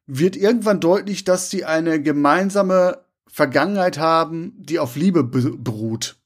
[0.07, 6.16] wird irgendwann deutlich, dass die eine gemeinsame Vergangenheit haben, die auf Liebe be beruht.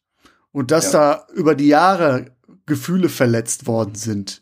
[0.50, 4.41] Und dass da über die Jahre Gefühle verletzt worden sind.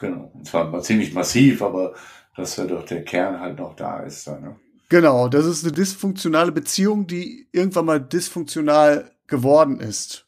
[0.00, 0.30] Genau.
[0.34, 1.94] Und zwar ziemlich massiv, aber
[2.36, 4.26] dass ja doch der Kern halt noch da ist.
[4.26, 4.56] Da, ne?
[4.88, 10.26] Genau, das ist eine dysfunktionale Beziehung, die irgendwann mal dysfunktional geworden ist.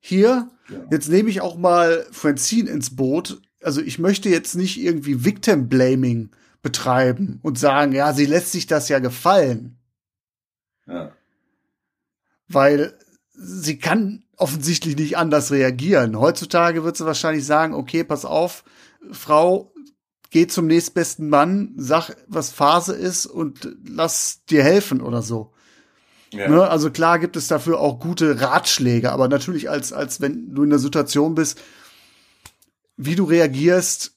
[0.00, 0.78] Hier, Ja.
[0.90, 3.40] jetzt nehme ich auch mal Francine ins Boot.
[3.62, 6.30] Also ich möchte jetzt nicht irgendwie Victim Blaming
[6.62, 9.76] betreiben und sagen, ja, sie lässt sich das ja gefallen,
[10.86, 11.12] Ja.
[12.48, 12.98] weil
[13.44, 16.18] sie kann offensichtlich nicht anders reagieren.
[16.18, 18.64] Heutzutage wird sie wahrscheinlich sagen, okay, pass auf,
[19.12, 19.72] Frau,
[20.30, 25.52] geh zum nächstbesten Mann, sag, was Phase ist und lass dir helfen oder so.
[26.32, 26.48] Ja.
[26.48, 26.68] Ne?
[26.68, 30.70] Also klar gibt es dafür auch gute Ratschläge, aber natürlich als, als wenn du in
[30.70, 31.60] der Situation bist,
[32.96, 34.12] wie du reagierst,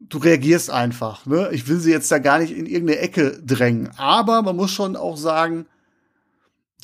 [0.00, 1.24] du reagierst einfach.
[1.24, 1.48] Ne?
[1.52, 3.90] Ich will sie jetzt da gar nicht in irgendeine Ecke drängen.
[3.96, 5.66] Aber man muss schon auch sagen,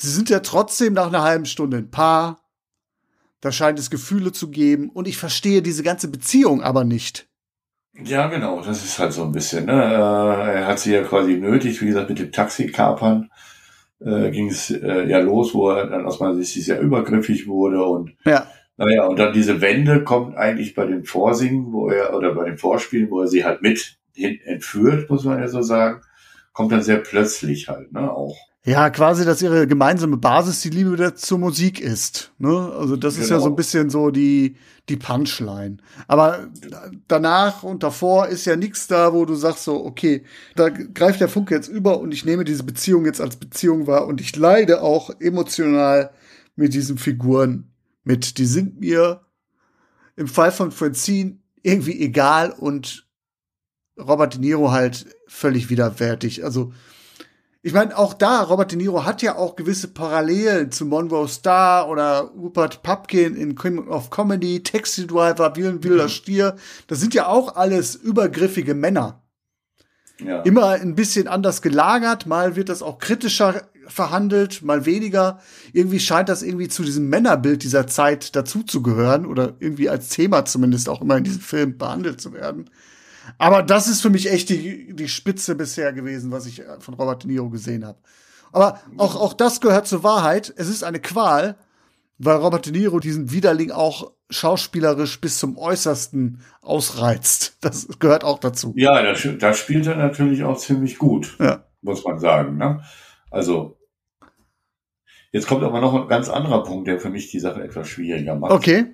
[0.01, 2.39] sie sind ja trotzdem nach einer halben Stunde ein Paar.
[3.39, 4.89] Da scheint es Gefühle zu geben.
[4.89, 7.27] Und ich verstehe diese ganze Beziehung aber nicht.
[7.93, 9.65] Ja, genau, das ist halt so ein bisschen.
[9.65, 9.73] Ne?
[9.73, 13.29] Äh, Er hat sie ja quasi nötig, wie gesagt, mit dem Taxikapern
[13.99, 17.83] äh, ging es äh, ja los, wo er dann aus meiner Sicht sehr übergriffig wurde
[17.83, 18.47] und Ja.
[18.77, 22.57] naja, und dann diese Wende kommt eigentlich bei dem Vorsingen, wo er, oder bei dem
[22.57, 26.01] Vorspielen, wo er sie halt mit hin entführt, muss man ja so sagen,
[26.53, 28.37] kommt dann sehr plötzlich halt, ne, auch.
[28.63, 32.31] Ja, quasi, dass ihre gemeinsame Basis die Liebe zur Musik ist.
[32.37, 32.71] Ne?
[32.77, 33.45] Also das ist ja Genau.
[33.45, 34.55] so ein bisschen so die,
[34.87, 35.77] die Punchline.
[36.07, 36.47] Aber
[37.07, 41.27] danach und davor ist ja nichts da, wo du sagst so, okay, da greift der
[41.27, 44.83] Funke jetzt über und ich nehme diese Beziehung jetzt als Beziehung wahr und ich leide
[44.83, 46.11] auch emotional
[46.55, 47.71] mit diesen Figuren
[48.03, 48.37] mit.
[48.37, 49.21] Die sind mir
[50.15, 53.07] im Fall von Francine irgendwie egal und
[53.99, 56.43] Robert De Niro halt völlig widerwärtig.
[56.43, 56.73] Also
[57.63, 61.89] ich meine, auch da, Robert De Niro hat ja auch gewisse Parallelen zu Monroe Star
[61.89, 66.55] oder Rupert Pupkin in King of Comedy, Taxi Driver, Willen Wilder Stier.
[66.87, 69.21] Das sind ja auch alles übergriffige Männer.
[70.17, 70.41] Ja.
[70.41, 75.39] Immer ein bisschen anders gelagert, mal wird das auch kritischer verhandelt, mal weniger.
[75.73, 80.89] Irgendwie scheint das irgendwie zu diesem Männerbild dieser Zeit dazuzugehören oder irgendwie als Thema zumindest
[80.89, 82.69] auch immer in diesem Film behandelt zu werden.
[83.37, 87.23] Aber das ist für mich echt die, die Spitze bisher gewesen, was ich von Robert
[87.23, 87.99] De Niro gesehen habe.
[88.51, 90.53] Aber auch, auch das gehört zur Wahrheit.
[90.57, 91.55] Es ist eine Qual,
[92.17, 97.57] weil Robert De Niro diesen Widerling auch schauspielerisch bis zum Äußersten ausreizt.
[97.61, 98.73] Das gehört auch dazu.
[98.75, 101.65] Ja, da, da spielt er natürlich auch ziemlich gut, Ja.
[101.81, 102.57] muss man sagen.
[102.57, 102.83] Ne?
[103.29, 103.77] Also,
[105.31, 108.35] jetzt kommt aber noch ein ganz anderer Punkt, der für mich die Sache etwas schwieriger
[108.35, 108.51] macht.
[108.51, 108.87] Okay.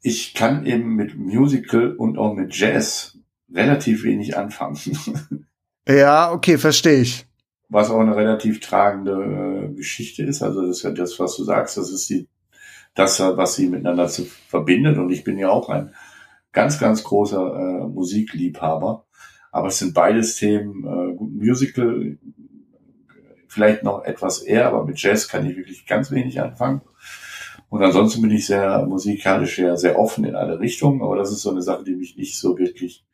[0.00, 3.18] Ich kann eben mit Musical und auch mit Jazz
[3.54, 4.78] relativ wenig anfangen.
[5.88, 7.26] Ja, okay, verstehe ich.
[7.68, 10.40] was auch eine relativ tragende äh, Geschichte ist.
[10.40, 12.28] Also das ist ja das, was du sagst, das ist die,
[12.94, 14.96] das, was sie miteinander zu, verbindet.
[14.96, 15.92] Und ich bin ja auch ein
[16.52, 19.06] ganz, ganz großer äh, Musikliebhaber.
[19.50, 22.16] Aber es sind beides Themen, äh, Musical,
[23.48, 26.80] vielleicht noch etwas eher, aber mit Jazz kann ich wirklich ganz wenig anfangen.
[27.68, 31.42] Und ansonsten bin ich sehr musikalisch sehr, sehr offen in alle Richtungen, aber das ist
[31.42, 33.04] so eine Sache, die mich nicht so wirklich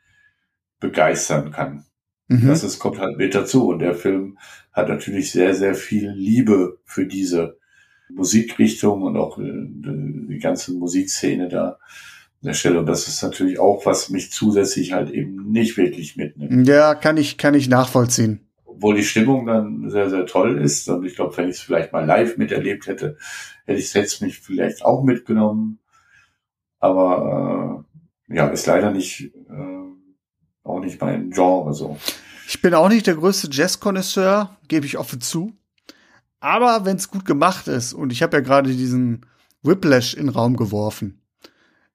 [0.80, 1.84] begeistern kann.
[2.28, 2.48] Mhm.
[2.48, 3.68] Das ist, kommt halt mit dazu.
[3.68, 4.38] Und der Film
[4.72, 7.58] hat natürlich sehr, sehr viel Liebe für diese
[8.10, 11.78] Musikrichtung und auch äh, die ganze Musikszene da an
[12.42, 12.80] der Stelle.
[12.80, 16.68] Und das ist natürlich auch, was mich zusätzlich halt eben nicht wirklich mitnimmt.
[16.68, 18.40] Ja, kann ich, kann ich nachvollziehen.
[18.64, 20.88] Obwohl die Stimmung dann sehr, sehr toll ist.
[20.88, 23.16] Und ich glaube, wenn ich es vielleicht mal live miterlebt hätte,
[23.64, 25.80] hätte ich es mich vielleicht auch mitgenommen.
[26.78, 27.84] Aber
[28.28, 29.77] äh, ja, ist leider nicht äh,
[30.68, 31.96] auch nicht mein Genre so.
[32.46, 35.52] Ich bin auch nicht der größte Jazz-Konnoisseur, gebe ich offen zu.
[36.40, 39.26] Aber wenn es gut gemacht ist, und ich habe ja gerade diesen
[39.62, 41.20] Whiplash in den Raum geworfen,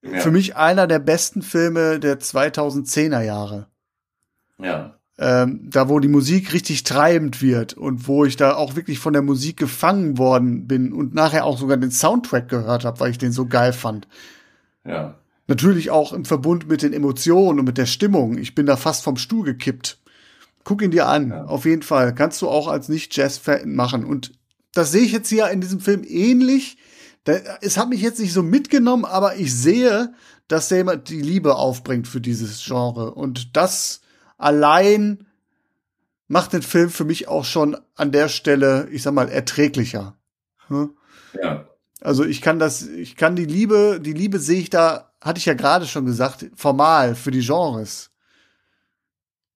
[0.02, 0.20] Ja.
[0.20, 3.68] für mich einer der besten Filme der 2010er Jahre.
[4.60, 4.96] Ja.
[5.18, 9.14] Ähm, da, wo die Musik richtig treibend wird und wo ich da auch wirklich von
[9.14, 13.18] der Musik gefangen worden bin und nachher auch sogar den Soundtrack gehört habe, weil ich
[13.20, 14.08] den so geil fand.
[14.86, 15.16] Ja.
[15.54, 18.40] Natürlich auch im Verbund mit den Emotionen und mit der Stimmung.
[18.40, 20.00] Ich bin da fast vom Stuhl gekippt.
[20.64, 21.46] Guck ihn dir an, Ja.
[21.46, 22.16] auf jeden Fall.
[22.16, 24.04] Kannst du auch als Nicht-Jazz-Fan machen.
[24.04, 24.32] Und
[24.74, 26.78] das sehe ich jetzt hier in diesem Film ähnlich.
[27.26, 30.16] Da, es hat mich jetzt nicht so mitgenommen, aber ich sehe,
[30.48, 33.14] dass der jemand die Liebe aufbringt für dieses Genre.
[33.14, 34.02] Und das
[34.40, 35.28] allein
[36.28, 40.18] macht den Film für mich auch schon an der Stelle, ich sag mal, erträglicher.
[40.70, 40.98] Hm?
[41.40, 41.68] Ja.
[42.02, 45.46] Also ich kann das, ich kann die Liebe, die Liebe sehe ich da, hatte ich
[45.46, 48.12] ja gerade schon gesagt, formal für die Genres.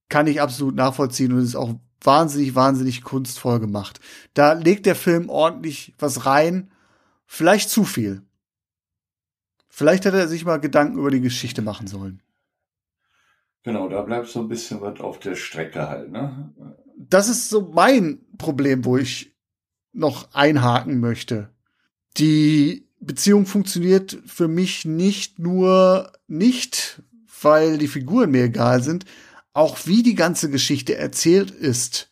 [0.09, 3.99] Kann ich absolut nachvollziehen und ist auch wahnsinnig, wahnsinnig kunstvoll gemacht.
[4.33, 6.71] Da legt der Film ordentlich was rein,
[7.25, 8.21] vielleicht zu viel.
[9.67, 12.23] Vielleicht hätte er sich mal Gedanken über die Geschichte machen sollen.
[13.63, 16.53] Genau, da bleibt so ein bisschen was auf der Strecke halt, ne?
[16.97, 19.35] Das ist so mein Problem, wo ich
[19.91, 21.49] noch einhaken möchte.
[22.15, 27.01] Die Beziehung funktioniert für mich nicht nur nicht,
[27.41, 29.05] weil die Figuren mir egal sind,
[29.53, 32.11] auch wie die ganze Geschichte erzählt ist,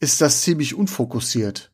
[0.00, 1.72] ist das ziemlich unfokussiert.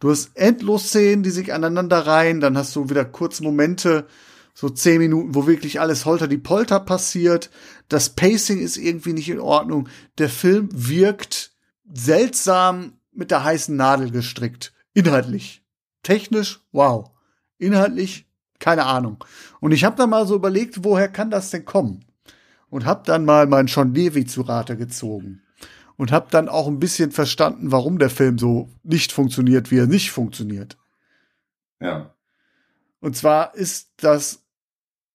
[0.00, 4.08] Du hast endlos Szenen, die sich aneinander reihen, dann hast du wieder kurze Momente,
[4.54, 7.50] so zehn Minuten, wo wirklich alles holter die Polter passiert.
[7.88, 9.88] Das Pacing ist irgendwie nicht in Ordnung.
[10.18, 11.52] Der Film wirkt
[11.90, 14.72] seltsam mit der heißen Nadel gestrickt.
[14.92, 15.64] Inhaltlich.
[16.02, 17.11] Technisch, wow.
[17.62, 18.26] Inhaltlich,
[18.58, 19.24] keine Ahnung.
[19.60, 22.04] Und ich habe dann mal so überlegt, woher kann das denn kommen?
[22.70, 25.42] Und habe dann mal meinen Sean Levy zu Rate gezogen.
[25.96, 29.86] Und habe dann auch ein bisschen verstanden, warum der Film so nicht funktioniert, wie er
[29.86, 30.76] nicht funktioniert.
[31.80, 32.14] Ja.
[32.98, 34.42] Und zwar ist das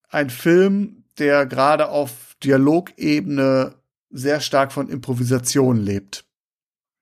[0.10, 3.76] ein Film, der gerade auf Dialogebene
[4.10, 6.24] sehr stark von Improvisation lebt.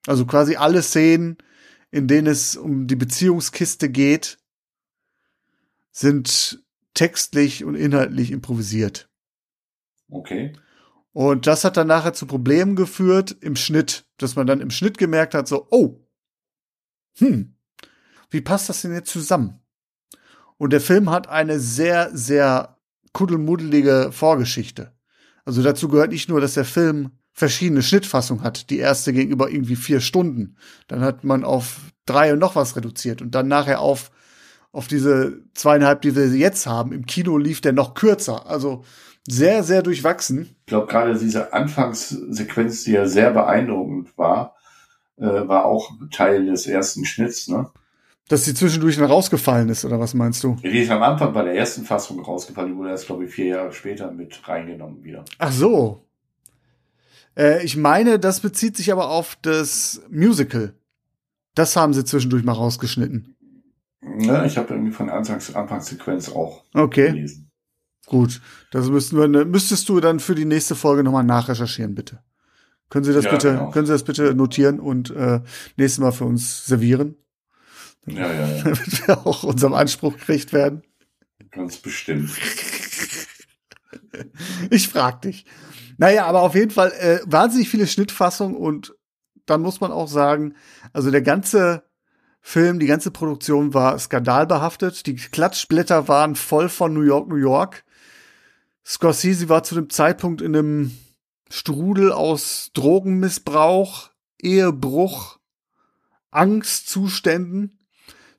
[0.07, 1.37] Also quasi alle Szenen,
[1.91, 4.39] in denen es um die Beziehungskiste geht,
[5.95, 6.61] sind
[6.93, 9.09] textlich und inhaltlich improvisiert.
[10.09, 10.53] Okay.
[11.13, 14.97] Und das hat dann nachher zu Problemen geführt im Schnitt, dass man dann im Schnitt
[14.97, 16.05] gemerkt hat, so, oh,
[17.17, 17.55] hm,
[18.29, 19.61] wie passt das denn jetzt zusammen?
[20.57, 22.77] Und der Film hat eine sehr, sehr
[23.13, 24.91] kuddelmuddelige Vorgeschichte.
[25.45, 28.69] Also dazu gehört nicht nur, dass der Film verschiedene Schnittfassungen hat.
[28.69, 30.57] Die erste gegenüber irgendwie vier Stunden.
[30.87, 34.11] Dann hat man auf drei und noch was reduziert und dann nachher auf,
[34.75, 36.91] auf diese zweieinhalb, die wir jetzt haben.
[36.91, 38.45] Im Kino lief der noch kürzer.
[38.45, 38.83] Also
[39.25, 40.55] sehr, sehr durchwachsen.
[40.59, 44.55] Ich glaube, gerade diese Anfangssequenz, die ja sehr beeindruckend war,
[45.17, 47.69] äh, war auch Teil des ersten Schnitts, ne?
[48.27, 50.57] Dass sie zwischendurch dann rausgefallen ist, oder was meinst du?
[50.61, 53.45] Die ist am Anfang bei der ersten Fassung rausgefallen, die wurde erst, glaube ich, vier
[53.45, 55.23] Jahre später mit reingenommen wieder.
[55.37, 56.01] Ach so.
[57.37, 60.73] Äh, ich meine, das bezieht sich aber auf das Musical.
[61.53, 63.34] Das haben sie zwischendurch mal rausgeschnitten.
[64.19, 67.49] Ja, ich habe irgendwie von der Anfangs Anfangssequenz auch Okay, gelesen.
[68.05, 68.41] gut.
[68.71, 72.21] Das müssten wir, ne- müsstest du dann für die nächste Folge nochmal nachrecherchieren, bitte.
[72.89, 73.71] Können Sie das Ja, bitte, genau.
[73.71, 75.41] können Sie das bitte notieren und äh,
[75.75, 77.15] nächstes Mal für uns servieren,
[78.05, 80.83] Ja, ja, ja, damit wir auch unserem Anspruch gerecht werden?
[81.51, 82.31] ganz bestimmt.
[84.69, 85.45] Ich frag dich.
[85.97, 88.95] Naja, aber auf jeden Fall äh, wahnsinnig viele Schnittfassungen und
[89.45, 90.55] dann muss man auch sagen,
[90.93, 91.83] also der ganze
[92.47, 95.07] Film, die ganze Produktion war skandalbehaftet.
[95.07, 97.83] Die Klatschblätter waren voll von New York, New York.
[98.85, 100.91] Scorsese war zu dem Zeitpunkt in einem
[101.49, 105.39] Strudel aus Drogenmissbrauch, Ehebruch,
[106.29, 107.79] Angstzuständen.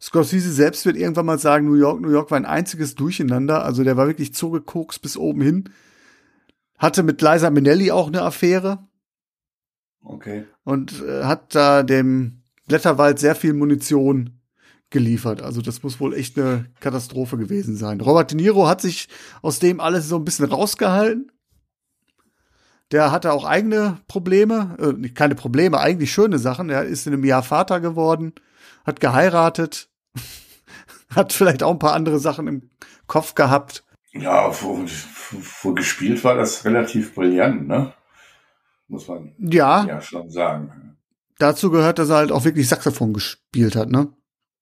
[0.01, 3.65] Scorsese selbst wird irgendwann mal sagen, New York, New York war ein einziges Durcheinander.
[3.65, 5.71] Also der war wirklich zugekokst bis oben hin.
[6.79, 8.87] Hatte mit Liza Minnelli auch eine Affäre
[10.05, 10.47] Okay.
[10.63, 14.41] und äh, hat da dem Blätterwald sehr viel Munition
[14.91, 15.43] geliefert.
[15.43, 18.01] Also das muss wohl echt eine Katastrophe gewesen sein.
[18.01, 19.09] Robert De Niro hat sich
[19.43, 21.33] aus dem alles so ein bisschen rausgehalten.
[22.93, 26.71] Der hatte auch eigene Probleme, äh, keine Probleme, eigentlich schöne Sachen.
[26.71, 28.33] Er ist in einem Jahr Vater geworden,
[28.85, 29.91] hat geheiratet,
[31.11, 32.71] hat vielleicht auch ein paar andere Sachen im
[33.09, 33.85] Kopf gehabt.
[34.13, 34.87] Ja, wo,
[35.63, 37.93] wo gespielt war das relativ brillant, ne?
[38.89, 40.86] Muss man Ja, ja schon sagen.
[41.39, 44.09] Dazu gehört, dass er halt auch wirklich Saxophon gespielt hat, ne?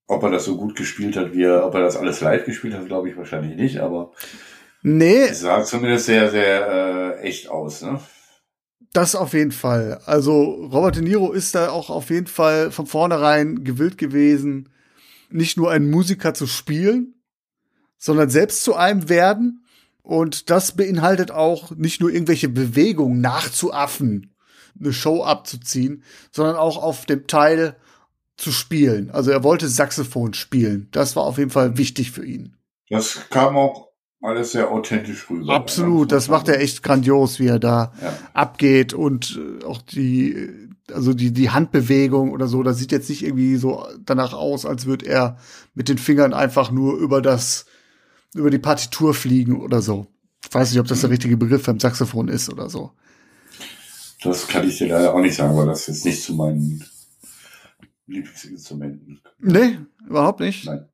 [0.07, 2.75] Ob er das so gut gespielt hat, wie er, ob er das alles live gespielt
[2.75, 4.13] hat, glaube ich wahrscheinlich nicht, aber
[4.87, 8.01] Nee, es sah zumindest sehr, sehr äh, echt aus, ne?
[8.93, 9.99] Das auf jeden Fall.
[10.05, 14.69] Also Robert De Niro ist da auch auf jeden Fall von vornherein gewillt gewesen,
[15.31, 17.15] nicht nur einen Musiker zu spielen,
[17.97, 19.65] sondern selbst zu einem werden.
[20.03, 24.34] Und das beinhaltet auch nicht nur irgendwelche Bewegungen nachzuaffen,
[24.79, 27.77] eine Show abzuziehen, sondern auch auf dem Teil
[28.37, 29.11] zu spielen.
[29.11, 30.89] Also er wollte Saxophon spielen.
[30.91, 32.57] Das war auf jeden Fall wichtig für ihn.
[32.91, 33.89] Das kam auch
[34.21, 35.53] alles sehr authentisch rüber.
[35.55, 38.13] Absolut, das macht er echt grandios, wie er da Ja.
[38.33, 40.49] abgeht und äh, auch die,
[40.91, 44.87] also die, die Handbewegung oder so, das sieht jetzt nicht irgendwie so danach aus, als
[44.87, 45.37] würde er
[45.75, 47.67] mit den Fingern einfach nur über das,
[48.35, 50.07] über die Partitur fliegen oder so.
[50.43, 52.93] Ich weiß nicht, ob das der richtige Begriff beim Saxophon ist oder so.
[54.25, 56.83] Das kann ich dir leider auch nicht sagen, weil das jetzt nicht zu meinen
[58.07, 59.21] Lieblingsinstrumenten.
[59.39, 60.65] Nee, überhaupt nicht.
[60.67, 60.89] Nein.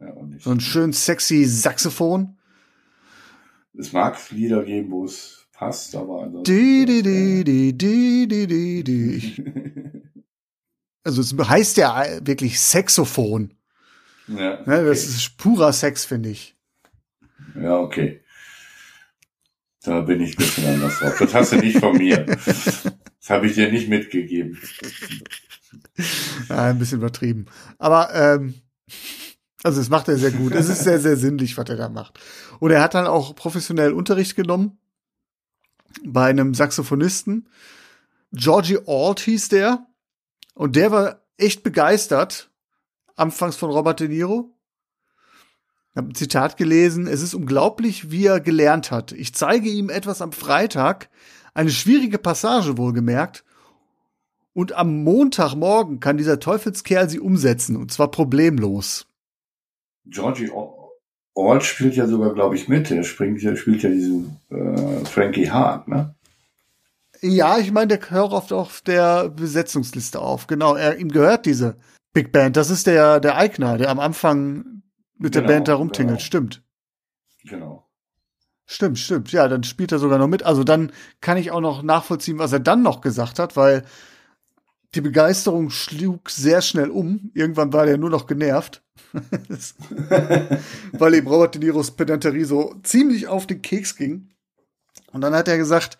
[0.00, 0.42] Ja, auch nicht.
[0.42, 2.38] So ein schön sexy Saxophon.
[3.78, 6.52] Es mag Lieder geben, wo es passt, aber ansonsten.
[6.54, 9.44] Die, die, die, die, die, die, die,
[11.04, 13.54] Also es heißt ja wirklich Saxophon.
[14.28, 14.84] ja, Ne, okay.
[14.86, 16.56] das ist purer Sex, finde ich.
[17.60, 18.22] ja, okay.
[19.82, 21.18] Da bin ich ein bisschen anders drauf.
[21.18, 22.24] Das hast du nicht von mir.
[22.26, 24.58] Das habe ich dir nicht mitgegeben.
[26.48, 27.46] Ein bisschen übertrieben.
[27.78, 28.54] Aber ähm,
[29.62, 30.54] also das macht er sehr gut.
[30.54, 32.18] Es ist sehr, sehr sinnlich, was er da macht.
[32.58, 34.78] Und er hat dann auch professionell Unterricht genommen
[36.04, 37.48] bei einem Saxophonisten.
[38.32, 39.86] Georgie Alt hieß der.
[40.54, 42.50] Und der war echt begeistert,
[43.16, 44.54] anfangs von Robert De Niro.
[45.92, 49.12] Ich habe ein Zitat gelesen, es ist unglaublich, wie er gelernt hat.
[49.12, 51.08] Ich zeige ihm etwas am Freitag,
[51.52, 53.44] eine schwierige Passage wohlgemerkt,
[54.52, 59.06] und am Montagmorgen kann dieser Teufelskerl sie umsetzen, und zwar problemlos.
[60.06, 60.50] Georgie
[61.36, 62.90] Alt spielt ja sogar, glaube ich, mit.
[62.90, 66.14] Er springt, ja- spielt ja diesen äh, Frankie Hart, ne?
[67.22, 70.46] Ja, ich meine, der hört oft auf der Besetzungsliste auf.
[70.46, 71.76] Genau, er, ihm gehört diese
[72.12, 72.56] Big Band.
[72.56, 74.82] Das ist der, der Eigner, der am Anfang
[75.20, 76.18] mit der Genau, Band da rumtingelt.
[76.18, 76.26] genau.
[76.26, 76.62] Stimmt.
[77.44, 77.86] Genau.
[78.66, 79.32] Stimmt, stimmt.
[79.32, 80.42] Ja, dann spielt er sogar noch mit.
[80.44, 83.84] Also dann kann ich auch noch nachvollziehen, was er dann noch gesagt hat, weil
[84.94, 87.30] die Begeisterung schlug sehr schnell um.
[87.34, 88.82] Irgendwann war der nur noch genervt.
[90.92, 94.30] Weil ihm Robert De Niros Pedanterie so ziemlich auf den Keks ging.
[95.12, 95.98] Und dann hat er gesagt,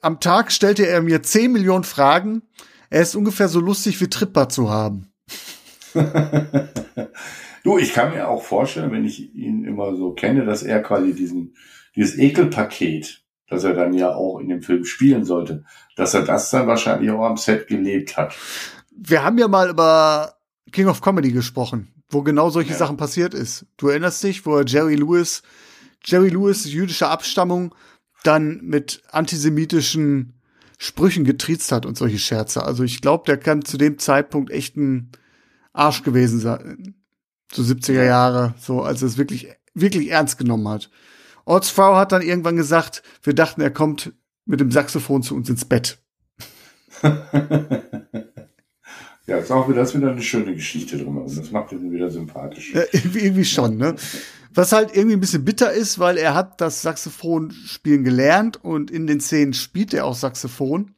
[0.00, 2.42] am Tag stellte er mir 10 Millionen Fragen.
[2.90, 5.12] Er ist ungefähr so lustig wie Tripper zu haben.
[7.64, 11.14] Du, ich kann mir auch vorstellen, wenn ich ihn immer so kenne, dass er quasi
[11.14, 11.56] diesen,
[11.96, 15.64] dieses Ekelpaket, das er dann ja auch in dem Film spielen sollte,
[15.96, 18.36] dass er das dann wahrscheinlich auch am Set gelebt hat.
[18.94, 20.34] Wir haben ja mal über
[20.72, 22.76] King of Comedy gesprochen, wo genau solche Ja.
[22.76, 23.64] Sachen passiert ist.
[23.78, 25.42] Du erinnerst dich, wo er Jerry Lewis,
[26.04, 27.74] Jerry Lewis jüdischer Abstammung,
[28.24, 30.34] dann mit antisemitischen
[30.76, 32.62] Sprüchen getriezt hat und solche Scherze.
[32.62, 35.12] Also ich glaube, der kann zu dem Zeitpunkt echt ein
[35.72, 36.94] Arsch gewesen sein.
[37.52, 40.90] So 70er Jahre, so als er es wirklich, wirklich ernst genommen hat.
[41.44, 44.12] Ortsfrau hat dann irgendwann gesagt, wir dachten, er kommt
[44.46, 45.98] mit dem Saxophon zu uns ins Bett.
[49.26, 51.34] Ja, ist auch wieder, das ist wieder eine schöne Geschichte drumherum.
[51.34, 52.74] Das macht ihn wieder sympathisch.
[52.74, 53.94] Ja, irgendwie, irgendwie schon, ne?
[54.52, 58.90] Was halt irgendwie ein bisschen bitter ist, weil er hat das Saxophon spielen gelernt und
[58.90, 60.94] in den Szenen spielt er auch Saxophon.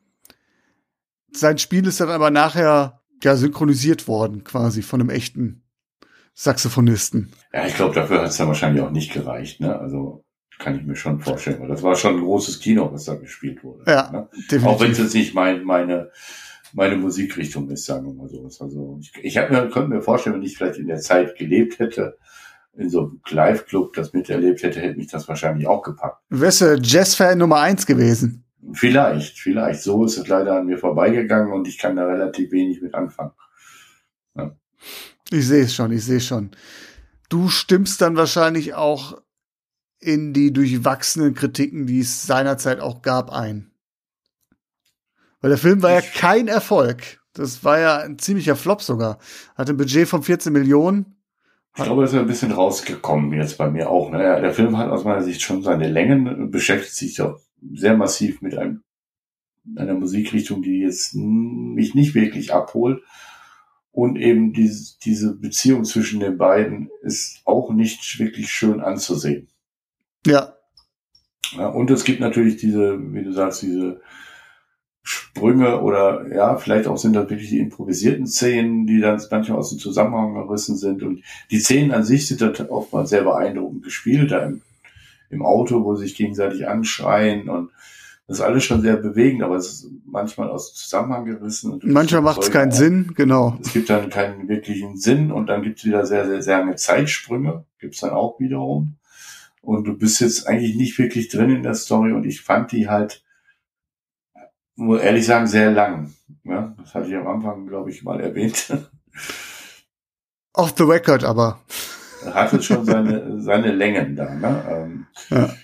[1.32, 5.62] Sein Spiel ist dann aber nachher ja synchronisiert worden, quasi von einem echten
[6.38, 7.32] Saxophonisten.
[7.50, 9.78] Ja, ich glaube, dafür hat es dann wahrscheinlich auch nicht gereicht, ne?
[9.78, 10.22] Also
[10.58, 13.64] kann ich mir schon vorstellen, weil das war schon ein großes Kino, was da gespielt
[13.64, 13.90] wurde.
[13.90, 14.28] Ja, ne?
[14.34, 14.66] definitiv.
[14.66, 16.10] Auch wenn es jetzt nicht mein, meine,
[16.74, 18.44] meine Musikrichtung ist, sagen wir mal so.
[18.44, 21.78] Also ich, ich hab mir, könnte mir vorstellen, wenn ich vielleicht in der Zeit gelebt
[21.78, 22.18] hätte,
[22.76, 26.22] in so einem Live-Club das miterlebt hätte, hätte mich das wahrscheinlich auch gepackt.
[26.28, 28.44] Wärst du Jazz-Fan Nummer eins gewesen?
[28.74, 29.80] Vielleicht, vielleicht.
[29.80, 33.32] So ist es leider an mir vorbeigegangen und ich kann da relativ wenig mit anfangen.
[35.30, 36.50] Ich sehe es schon, ich sehe schon.
[37.28, 39.20] Du stimmst dann wahrscheinlich auch
[39.98, 43.70] in die durchwachsenen Kritiken, die es seinerzeit auch gab, ein.
[45.40, 47.20] Weil der Film war ja kein Erfolg.
[47.32, 49.18] Das war ja ein ziemlicher Flop sogar.
[49.56, 51.16] Hatte ein Budget von 14 Millionen.
[51.76, 54.10] Ich glaube, das ist ein bisschen rausgekommen jetzt bei mir auch.
[54.10, 54.22] Ne?
[54.22, 57.38] Ja, Der Film hat aus meiner Sicht schon seine Längen, beschäftigt sich auch
[57.74, 58.82] sehr massiv mit einem,
[59.76, 63.02] einer Musikrichtung, die jetzt mich nicht wirklich abholt.
[63.96, 69.48] Und eben diese, diese Beziehung zwischen den beiden ist auch nicht wirklich schön anzusehen.
[70.26, 70.56] Ja,
[71.52, 74.02] Ja, und es gibt natürlich diese, wie du sagst, diese
[75.02, 79.70] Sprünge oder ja, vielleicht auch sind das wirklich die improvisierten Szenen, die dann manchmal aus
[79.70, 81.02] dem Zusammenhang gerissen sind.
[81.02, 84.62] Und die Szenen an sich sind dann oftmals sehr beeindruckend gespielt, da im,
[85.30, 87.70] im Auto, wo sie sich gegenseitig anschreien und
[88.26, 91.80] das ist alles schon sehr bewegend, aber es ist manchmal aus Zusammenhang gerissen.
[91.84, 93.56] Manchmal macht es keinen Sinn, genau.
[93.62, 96.74] Es gibt dann keinen wirklichen Sinn und dann gibt es wieder sehr, sehr, sehr lange
[96.74, 98.96] Zeitsprünge, gibt's dann auch wiederum.
[99.62, 102.88] Und du bist jetzt eigentlich nicht wirklich drin in der Story und ich fand die
[102.88, 103.24] halt,
[104.74, 106.12] muss ehrlich sagen, sehr lang.
[106.42, 108.72] Ja, das hatte ich am Anfang, glaube ich, mal erwähnt.
[110.52, 111.60] Off the record aber.
[112.24, 114.34] hatte schon seine, seine Längen da.
[114.34, 114.64] Ne?
[114.68, 115.54] Ähm, Ja.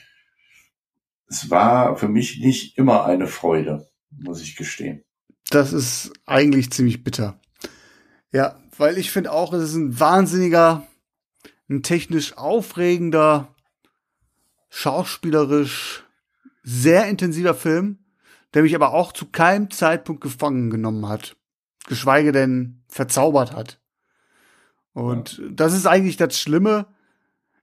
[1.32, 5.02] Es war für mich nicht immer eine Freude, muss ich gestehen.
[5.48, 7.40] Das ist eigentlich ziemlich bitter.
[8.32, 10.86] Ja, weil ich finde auch, es ist ein wahnsinniger,
[11.70, 13.54] ein technisch aufregender,
[14.68, 16.04] schauspielerisch
[16.64, 18.04] sehr intensiver Film,
[18.52, 21.38] der mich aber auch zu keinem Zeitpunkt gefangen genommen hat.
[21.86, 23.80] Geschweige denn verzaubert hat.
[24.92, 26.88] Und das ist eigentlich das Schlimme.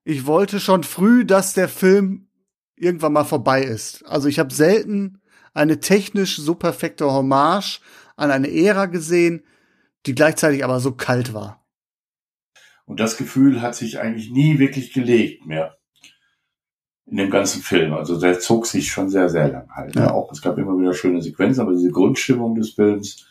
[0.03, 2.28] Ich wollte schon früh, dass der Film
[2.79, 4.05] irgendwann mal vorbei ist.
[4.05, 5.21] Also ich habe selten
[5.53, 7.81] eine technisch so perfekte Hommage
[8.15, 9.43] an eine Ära gesehen,
[10.05, 11.65] die gleichzeitig aber so kalt war.
[12.85, 15.77] Und das Gefühl hat sich eigentlich nie wirklich gelegt mehr
[17.05, 17.93] in dem ganzen Film.
[17.93, 19.95] Also der zog sich schon sehr, sehr lang halt.
[19.95, 20.05] Ja.
[20.05, 20.11] Ja.
[20.13, 23.27] Auch es gab immer wieder schöne Sequenzen, aber diese Grundstimmung des Films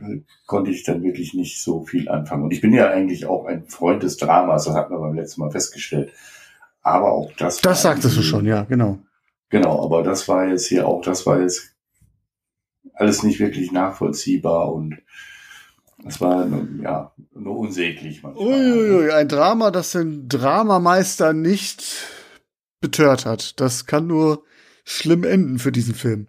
[0.00, 2.44] äh, konnte ich dann wirklich nicht so viel anfangen.
[2.44, 5.40] Und ich bin ja eigentlich auch ein Freund des Dramas, das hatten wir beim letzten
[5.40, 6.12] Mal festgestellt.
[6.86, 7.60] Aber auch das.
[7.62, 9.00] Das sagtest du schon, ja, genau.
[9.48, 11.74] Genau, aber das war jetzt hier auch, das war jetzt
[12.94, 14.96] alles nicht wirklich nachvollziehbar und
[16.04, 18.46] das war nur, ja nur unsäglich manchmal.
[18.46, 22.06] Uiuiui, ein Drama, das den Dramameister nicht
[22.80, 23.60] betört hat.
[23.60, 24.44] Das kann nur
[24.84, 26.28] schlimm enden für diesen Film.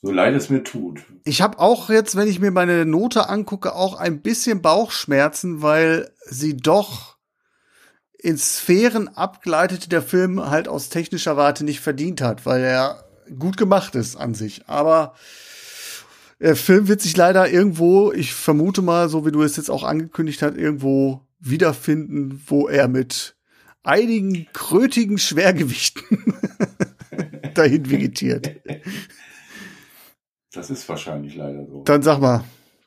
[0.00, 1.00] So leid es mir tut.
[1.24, 6.12] Ich habe auch jetzt, wenn ich mir meine Note angucke, auch ein bisschen Bauchschmerzen, weil
[6.24, 7.09] sie doch
[8.22, 13.04] in Sphären abgleitet, die der Film halt aus technischer Warte nicht verdient hat, weil er
[13.38, 14.62] gut gemacht ist an sich.
[14.66, 15.14] Aber
[16.40, 19.84] der Film wird sich leider irgendwo, ich vermute mal, so wie du es jetzt auch
[19.84, 23.36] angekündigt hast, irgendwo wiederfinden, wo er mit
[23.82, 26.34] einigen krötigen Schwergewichten
[27.54, 28.56] dahin vegetiert.
[30.52, 31.82] Das ist wahrscheinlich leider so.
[31.84, 32.44] Dann sag mal,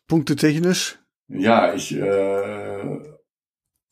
[0.07, 0.99] Punkte technisch.
[1.27, 2.99] Ja, ich, äh,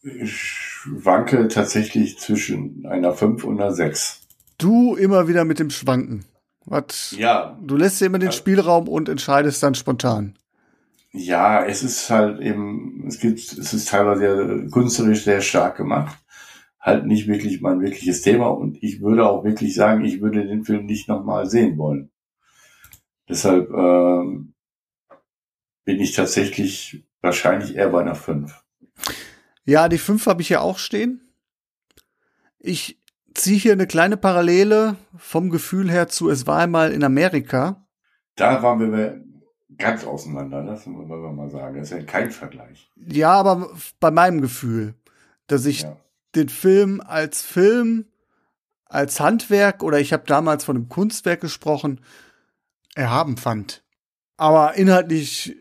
[0.03, 4.21] ich wanke tatsächlich zwischen einer 5 und einer 6.
[4.57, 6.25] Du immer wieder mit dem Schwanken.
[6.65, 7.15] Was?
[7.17, 8.31] Ja, Du lässt dir immer den Ja.
[8.31, 10.37] Spielraum und entscheidest dann spontan.
[11.11, 16.17] Ja, es ist halt eben, es gibt, es ist teilweise ja künstlerisch sehr stark gemacht.
[16.79, 20.63] Halt nicht wirklich mein wirkliches Thema und ich würde auch wirklich sagen, ich würde den
[20.63, 22.11] Film nicht nochmal sehen wollen.
[23.27, 24.53] Deshalb ähm,
[25.83, 28.51] bin ich tatsächlich wahrscheinlich eher bei einer 5.
[29.66, 31.22] Ja, die fünf habe ich hier auch stehen.
[32.59, 32.99] Ich
[33.34, 37.86] ziehe hier eine kleine Parallele vom Gefühl her zu Es war einmal in Amerika.
[38.36, 39.24] da waren wir
[39.78, 41.78] ganz auseinander, das wollen wir mal sagen.
[41.80, 42.91] Das ist ja kein Vergleich.
[42.95, 44.95] Ja, aber bei meinem Gefühl,
[45.47, 45.97] dass ich Ja.
[46.36, 48.05] den Film als Film,
[48.86, 52.01] als Handwerk oder ich habe damals von einem Kunstwerk gesprochen,
[52.95, 53.84] erhaben fand.
[54.38, 55.55] Aber inhaltlich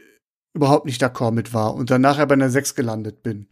[0.53, 3.49] überhaupt nicht d'accord mit war und dann nachher bei einer 6 gelandet bin.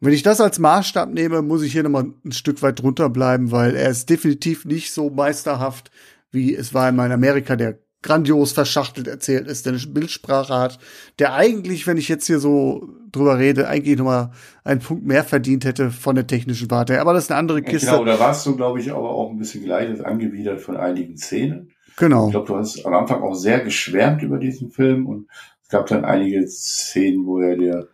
[0.00, 3.08] Und wenn ich das als Maßstab nehme, muss ich hier nochmal ein Stück weit drunter
[3.10, 5.90] bleiben, weil er ist definitiv nicht so meisterhaft,
[6.30, 10.78] wie es war in meinem Amerika, der grandios verschachtelt erzählt ist, der eine Bildsprache hat,
[11.18, 14.30] der eigentlich, wenn ich jetzt hier so drüber rede, eigentlich nochmal
[14.62, 16.92] einen Punkt mehr verdient hätte von der technischen Warte.
[16.92, 17.02] her.
[17.02, 17.90] Aber das ist eine andere Ja, Kiste.
[17.90, 21.72] genau, da warst du, glaube ich, aber auch ein bisschen geleitet, angewidert von einigen Szenen.
[21.96, 22.26] Genau.
[22.26, 25.26] Ich glaube, du hast am Anfang auch sehr geschwärmt über diesen Film und
[25.64, 27.88] es gab dann einige Szenen, wo er dir,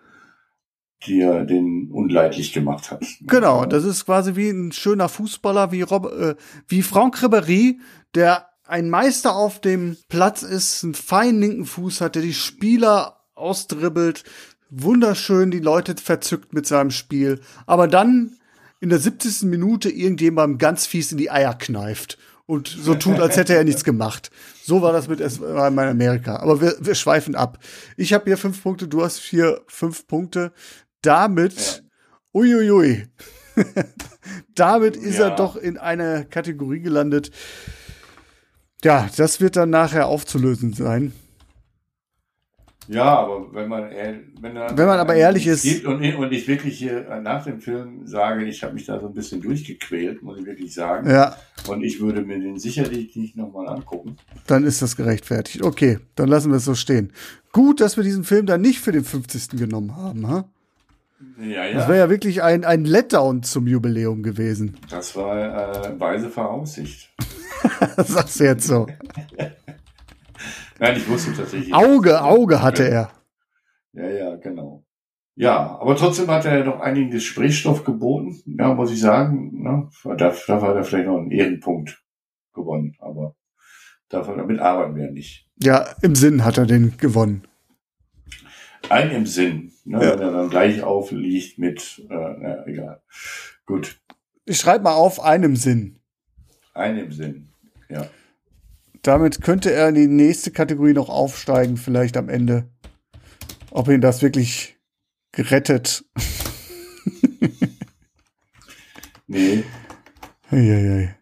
[1.06, 3.04] dir den unleidlich gemacht hat.
[3.20, 6.34] Genau, das ist quasi wie ein schöner Fußballer, wie, Rob, äh,
[6.66, 7.78] wie Franck Ribéry,
[8.14, 13.20] der ein Meister auf dem Platz ist, einen feinen linken Fuß hat, der die Spieler
[13.34, 14.24] ausdribbelt,
[14.70, 18.36] wunderschön die Leute verzückt mit seinem Spiel, aber dann
[18.80, 19.42] in der 70.
[19.42, 23.84] Minute irgendjemandem ganz fies in die Eier kneift und so tut, als hätte er nichts
[23.84, 24.30] gemacht.
[24.62, 26.36] So war das mit war in Amerika.
[26.36, 27.58] Aber wir, wir schweifen ab.
[27.96, 30.52] Ich habe hier fünf Punkte, du hast hier fünf Punkte.
[31.04, 31.84] Damit,
[32.34, 33.06] uiuiui,
[34.54, 35.28] damit ist Ja.
[35.28, 37.30] er doch in eine Kategorie gelandet.
[38.82, 41.12] Ja, das wird dann nachher aufzulösen sein.
[42.86, 43.84] Ja, aber wenn man,
[44.42, 48.06] wenn, er- Wenn man aber ehrlich ist- und, und ich wirklich hier nach dem Film
[48.06, 51.08] sage, ich habe mich da so ein bisschen durchgequält, muss ich wirklich sagen.
[51.08, 51.34] Ja,
[51.66, 54.18] Und ich würde mir den sicherlich nicht nochmal angucken.
[54.46, 55.62] dann ist das gerechtfertigt.
[55.64, 57.10] Okay, dann lassen wir es so stehen.
[57.52, 59.48] Gut, dass wir diesen Film dann nicht für den 50.
[59.58, 60.28] genommen haben.
[60.28, 60.44] Ha?
[61.38, 61.88] Ja, Das ja.
[61.88, 64.76] wäre ja wirklich ein, ein Letdown zum Jubiläum gewesen.
[64.90, 67.12] Das war äh, weise Voraussicht.
[67.96, 68.86] Das sagst du jetzt so.
[70.78, 71.72] Nein, ich wusste tatsächlich.
[71.72, 73.10] Auge, Auge hatte er.
[73.92, 74.84] Ja, ja, genau.
[75.36, 78.40] Ja, aber trotzdem hat er noch einigen Gesprächsstoff geboten.
[78.58, 79.62] Ja, muss ich sagen.
[79.62, 79.88] Ne?
[80.04, 82.04] Da, da hat er vielleicht noch einen Ehrenpunkt
[82.52, 82.96] gewonnen.
[82.98, 83.34] Aber
[84.08, 85.48] davon, damit arbeiten wir nicht.
[85.62, 87.46] Ja, im Sinn hat er den gewonnen.
[88.90, 89.72] Ein im Sinn.
[89.84, 90.02] Ne?
[90.02, 90.12] Ja.
[90.12, 93.02] Wenn er dann gleich aufliegt mit, äh, na, egal.
[93.66, 94.00] Gut.
[94.44, 96.00] Ich schreibe mal auf einem Sinn.
[96.74, 97.48] Ein im Sinn.
[97.88, 98.08] Ja.
[99.02, 102.70] Damit könnte er in die nächste Kategorie noch aufsteigen, vielleicht am Ende.
[103.70, 104.76] Ob ihn das wirklich
[105.32, 106.04] gerettet.
[109.26, 109.64] Nee.
[110.50, 111.16] Eieiei.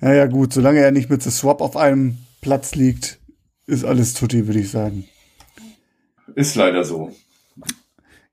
[0.00, 3.20] Naja, gut, solange er nicht mit The Swap auf einem Platz liegt,
[3.66, 5.04] ist alles tutti, würde ich sagen.
[6.34, 7.14] Ist leider so.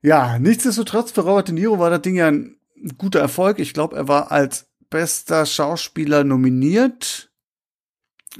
[0.00, 2.56] Ja, nichtsdestotrotz für Robert De Niro war das Ding ja ein
[2.96, 3.58] guter Erfolg.
[3.58, 7.30] Ich glaube, er war als bester Schauspieler nominiert.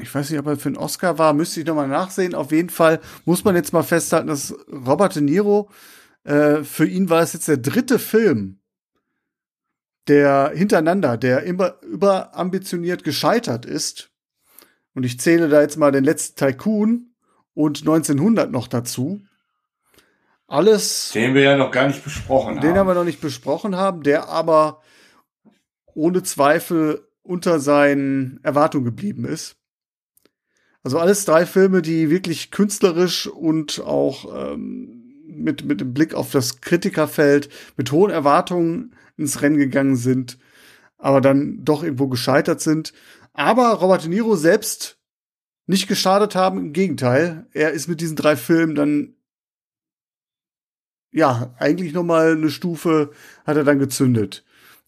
[0.00, 2.34] Ich weiß nicht, ob er für einen Oscar war, müsste ich nochmal nachsehen.
[2.34, 5.70] Auf jeden Fall muss man jetzt mal festhalten, dass Robert De Niro,
[6.24, 8.60] äh, für ihn war es jetzt der dritte Film,
[10.06, 14.10] der hintereinander, der immer überambitioniert gescheitert ist.
[14.94, 17.14] Und ich zähle da jetzt mal den letzten Tycoon
[17.54, 19.20] und 1900 noch dazu.
[20.48, 22.78] Alles Den wir ja noch gar nicht besprochen den haben.
[22.78, 24.80] haben wir noch nicht besprochen haben, der aber
[25.94, 29.56] ohne Zweifel unter seinen Erwartungen geblieben ist.
[30.82, 36.30] Also alles drei Filme, die wirklich künstlerisch und auch ähm, mit, mit dem Blick auf
[36.30, 40.38] das Kritikerfeld mit hohen Erwartungen ins Rennen gegangen sind,
[40.96, 42.94] aber dann doch irgendwo gescheitert sind.
[43.34, 44.98] Aber Robert De Niro selbst
[45.66, 47.46] nicht geschadet haben, im Gegenteil.
[47.52, 49.14] Er ist mit diesen drei Filmen dann
[51.12, 53.10] ja, eigentlich noch mal eine Stufe
[53.46, 54.44] hat er dann gezündet.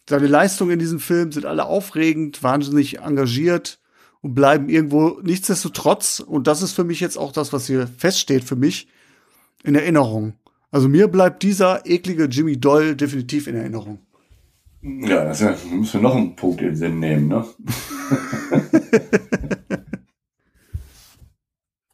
[0.08, 3.80] Seine Leistungen in diesem Film sind alle aufregend, wahnsinnig engagiert
[4.22, 8.44] und bleiben irgendwo nichtsdestotrotz, und das ist für mich jetzt auch das, was hier feststeht
[8.44, 8.88] für mich,
[9.62, 10.34] in Erinnerung.
[10.70, 14.00] Also mir bleibt dieser eklige Jimmy Doyle definitiv in Erinnerung.
[14.82, 15.40] Ja, das
[15.70, 17.44] müssen wir noch einen Punkt im Sinn nehmen, ne?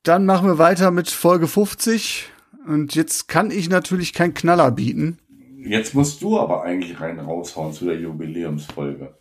[0.04, 2.30] Dann machen wir weiter mit Folge 50.
[2.66, 5.18] Und jetzt kann ich natürlich keinen Knaller bieten.
[5.58, 9.14] Jetzt musst du aber eigentlich rein raushauen zu der Jubiläumsfolge.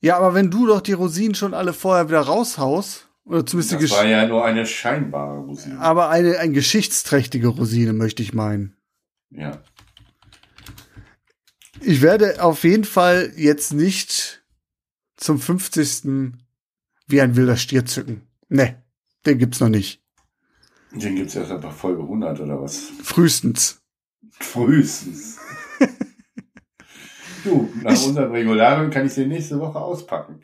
[0.00, 3.86] Ja, aber wenn du doch die Rosinen schon alle vorher wieder raushaust, oder zumindest die
[3.86, 5.72] Das war ja nur eine scheinbare Musik.
[5.78, 8.76] aber eine, eine geschichtsträchtige Rosine, möchte ich meinen.
[9.30, 9.62] Ja.
[11.80, 14.44] Ich werde auf jeden Fall jetzt nicht
[15.16, 16.32] zum 50.
[17.06, 18.22] wie ein wilder Stier zücken.
[18.48, 18.82] Ne,
[19.26, 20.03] den gibt's noch nicht.
[20.94, 22.92] Den gibt's erst ab Folge 100 oder was?
[23.02, 23.82] Frühestens.
[24.40, 25.38] Frühestens.
[27.44, 30.40] du, nach unserem Regularium kann ich den nächste Woche auspacken.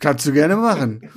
[0.00, 1.08] Kannst du gerne machen.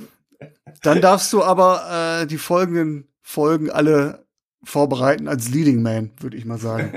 [0.82, 4.26] Dann darfst du aber äh, die folgenden Folgen alle
[4.62, 6.92] vorbereiten als Leading Man, würde ich mal sagen.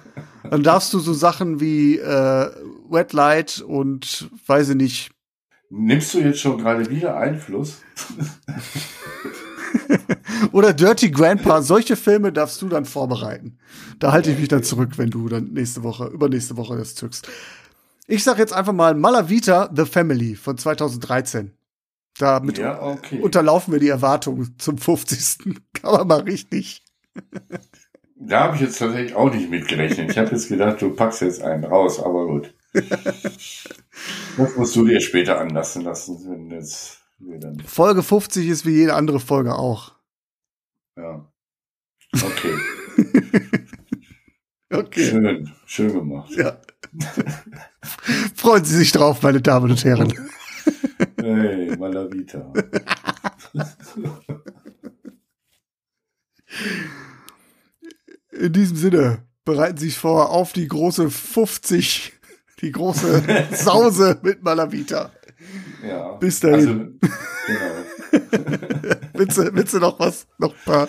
[0.50, 2.50] Dann darfst du so Sachen wie äh,
[2.88, 5.10] Wet Light und weiß ich nicht.
[5.70, 7.82] Nimmst du jetzt schon gerade wieder Einfluss?
[10.52, 13.58] Oder Dirty Grandpa, solche Filme darfst du dann vorbereiten.
[13.98, 17.28] Da halte ich mich dann zurück, wenn du dann nächste Woche, übernächste Woche das zückst.
[18.06, 21.52] Ich sag jetzt einfach mal Malavita, The Family von 2013.
[22.18, 23.20] Damit Ja, okay.
[23.20, 25.38] unterlaufen wir die Erwartungen zum 50.
[25.74, 26.82] Kann man mal richtig.
[28.16, 30.10] Da habe ich jetzt tatsächlich auch nicht mitgerechnet.
[30.10, 32.54] Ich habe jetzt gedacht, du packst jetzt einen raus, aber gut.
[34.36, 37.60] Das musst du dir später anlassen lassen, wenn jetzt dann.
[37.60, 39.94] Folge 50 ist wie jede andere Folge auch.
[40.96, 41.30] Ja.
[42.14, 42.54] Okay.
[44.70, 45.06] Okay.
[45.06, 46.30] Schön, schön gemacht.
[46.36, 46.60] Ja.
[48.34, 50.12] Freuen Sie sich drauf, meine Damen und Herren.
[51.20, 52.52] Hey, Malavita.
[58.32, 62.12] In diesem Sinne, bereiten Sie sich vor auf die große 50,
[62.60, 65.12] die große Sause mit Malavita.
[65.86, 66.12] Ja.
[66.14, 66.98] Bis dahin.
[67.00, 67.12] Also,
[67.46, 68.98] genau.
[69.14, 70.26] Willst du, willst du noch was?
[70.38, 70.88] Noch ein paar?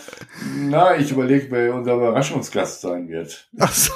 [0.55, 3.49] Na, ich überlege, wer unser Überraschungsgast sein wird.
[3.59, 3.93] Ach so.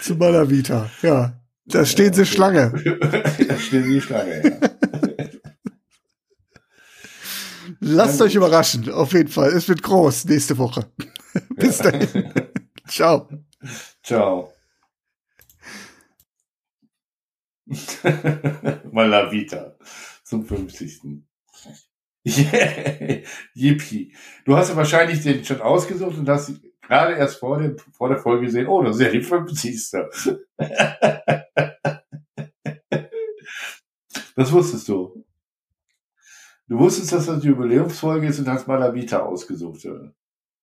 [0.00, 1.40] Zu Malavita, ja.
[1.66, 2.72] Da stehen sie Schlange.
[3.48, 4.70] da stehen die Schlange, ja.
[7.80, 9.50] Lasst euch überraschen, auf jeden Fall.
[9.50, 10.86] Es wird groß nächste Woche.
[11.56, 12.32] Bis dahin.
[12.88, 13.28] Ciao.
[14.02, 14.53] Ciao.
[18.92, 19.76] Malavita
[20.22, 21.00] zum 50.
[22.26, 23.20] Yeah.
[23.52, 24.14] Yippie.
[24.46, 28.16] Du hast ja wahrscheinlich den schon ausgesucht und hast gerade erst vor, dem, vor der
[28.16, 29.90] Folge gesehen, oh, das ist ja die 50.
[34.36, 35.22] das wusstest du.
[36.66, 39.86] Du wusstest, dass das die Jubiläumsfolge ist und hast Malavita ausgesucht.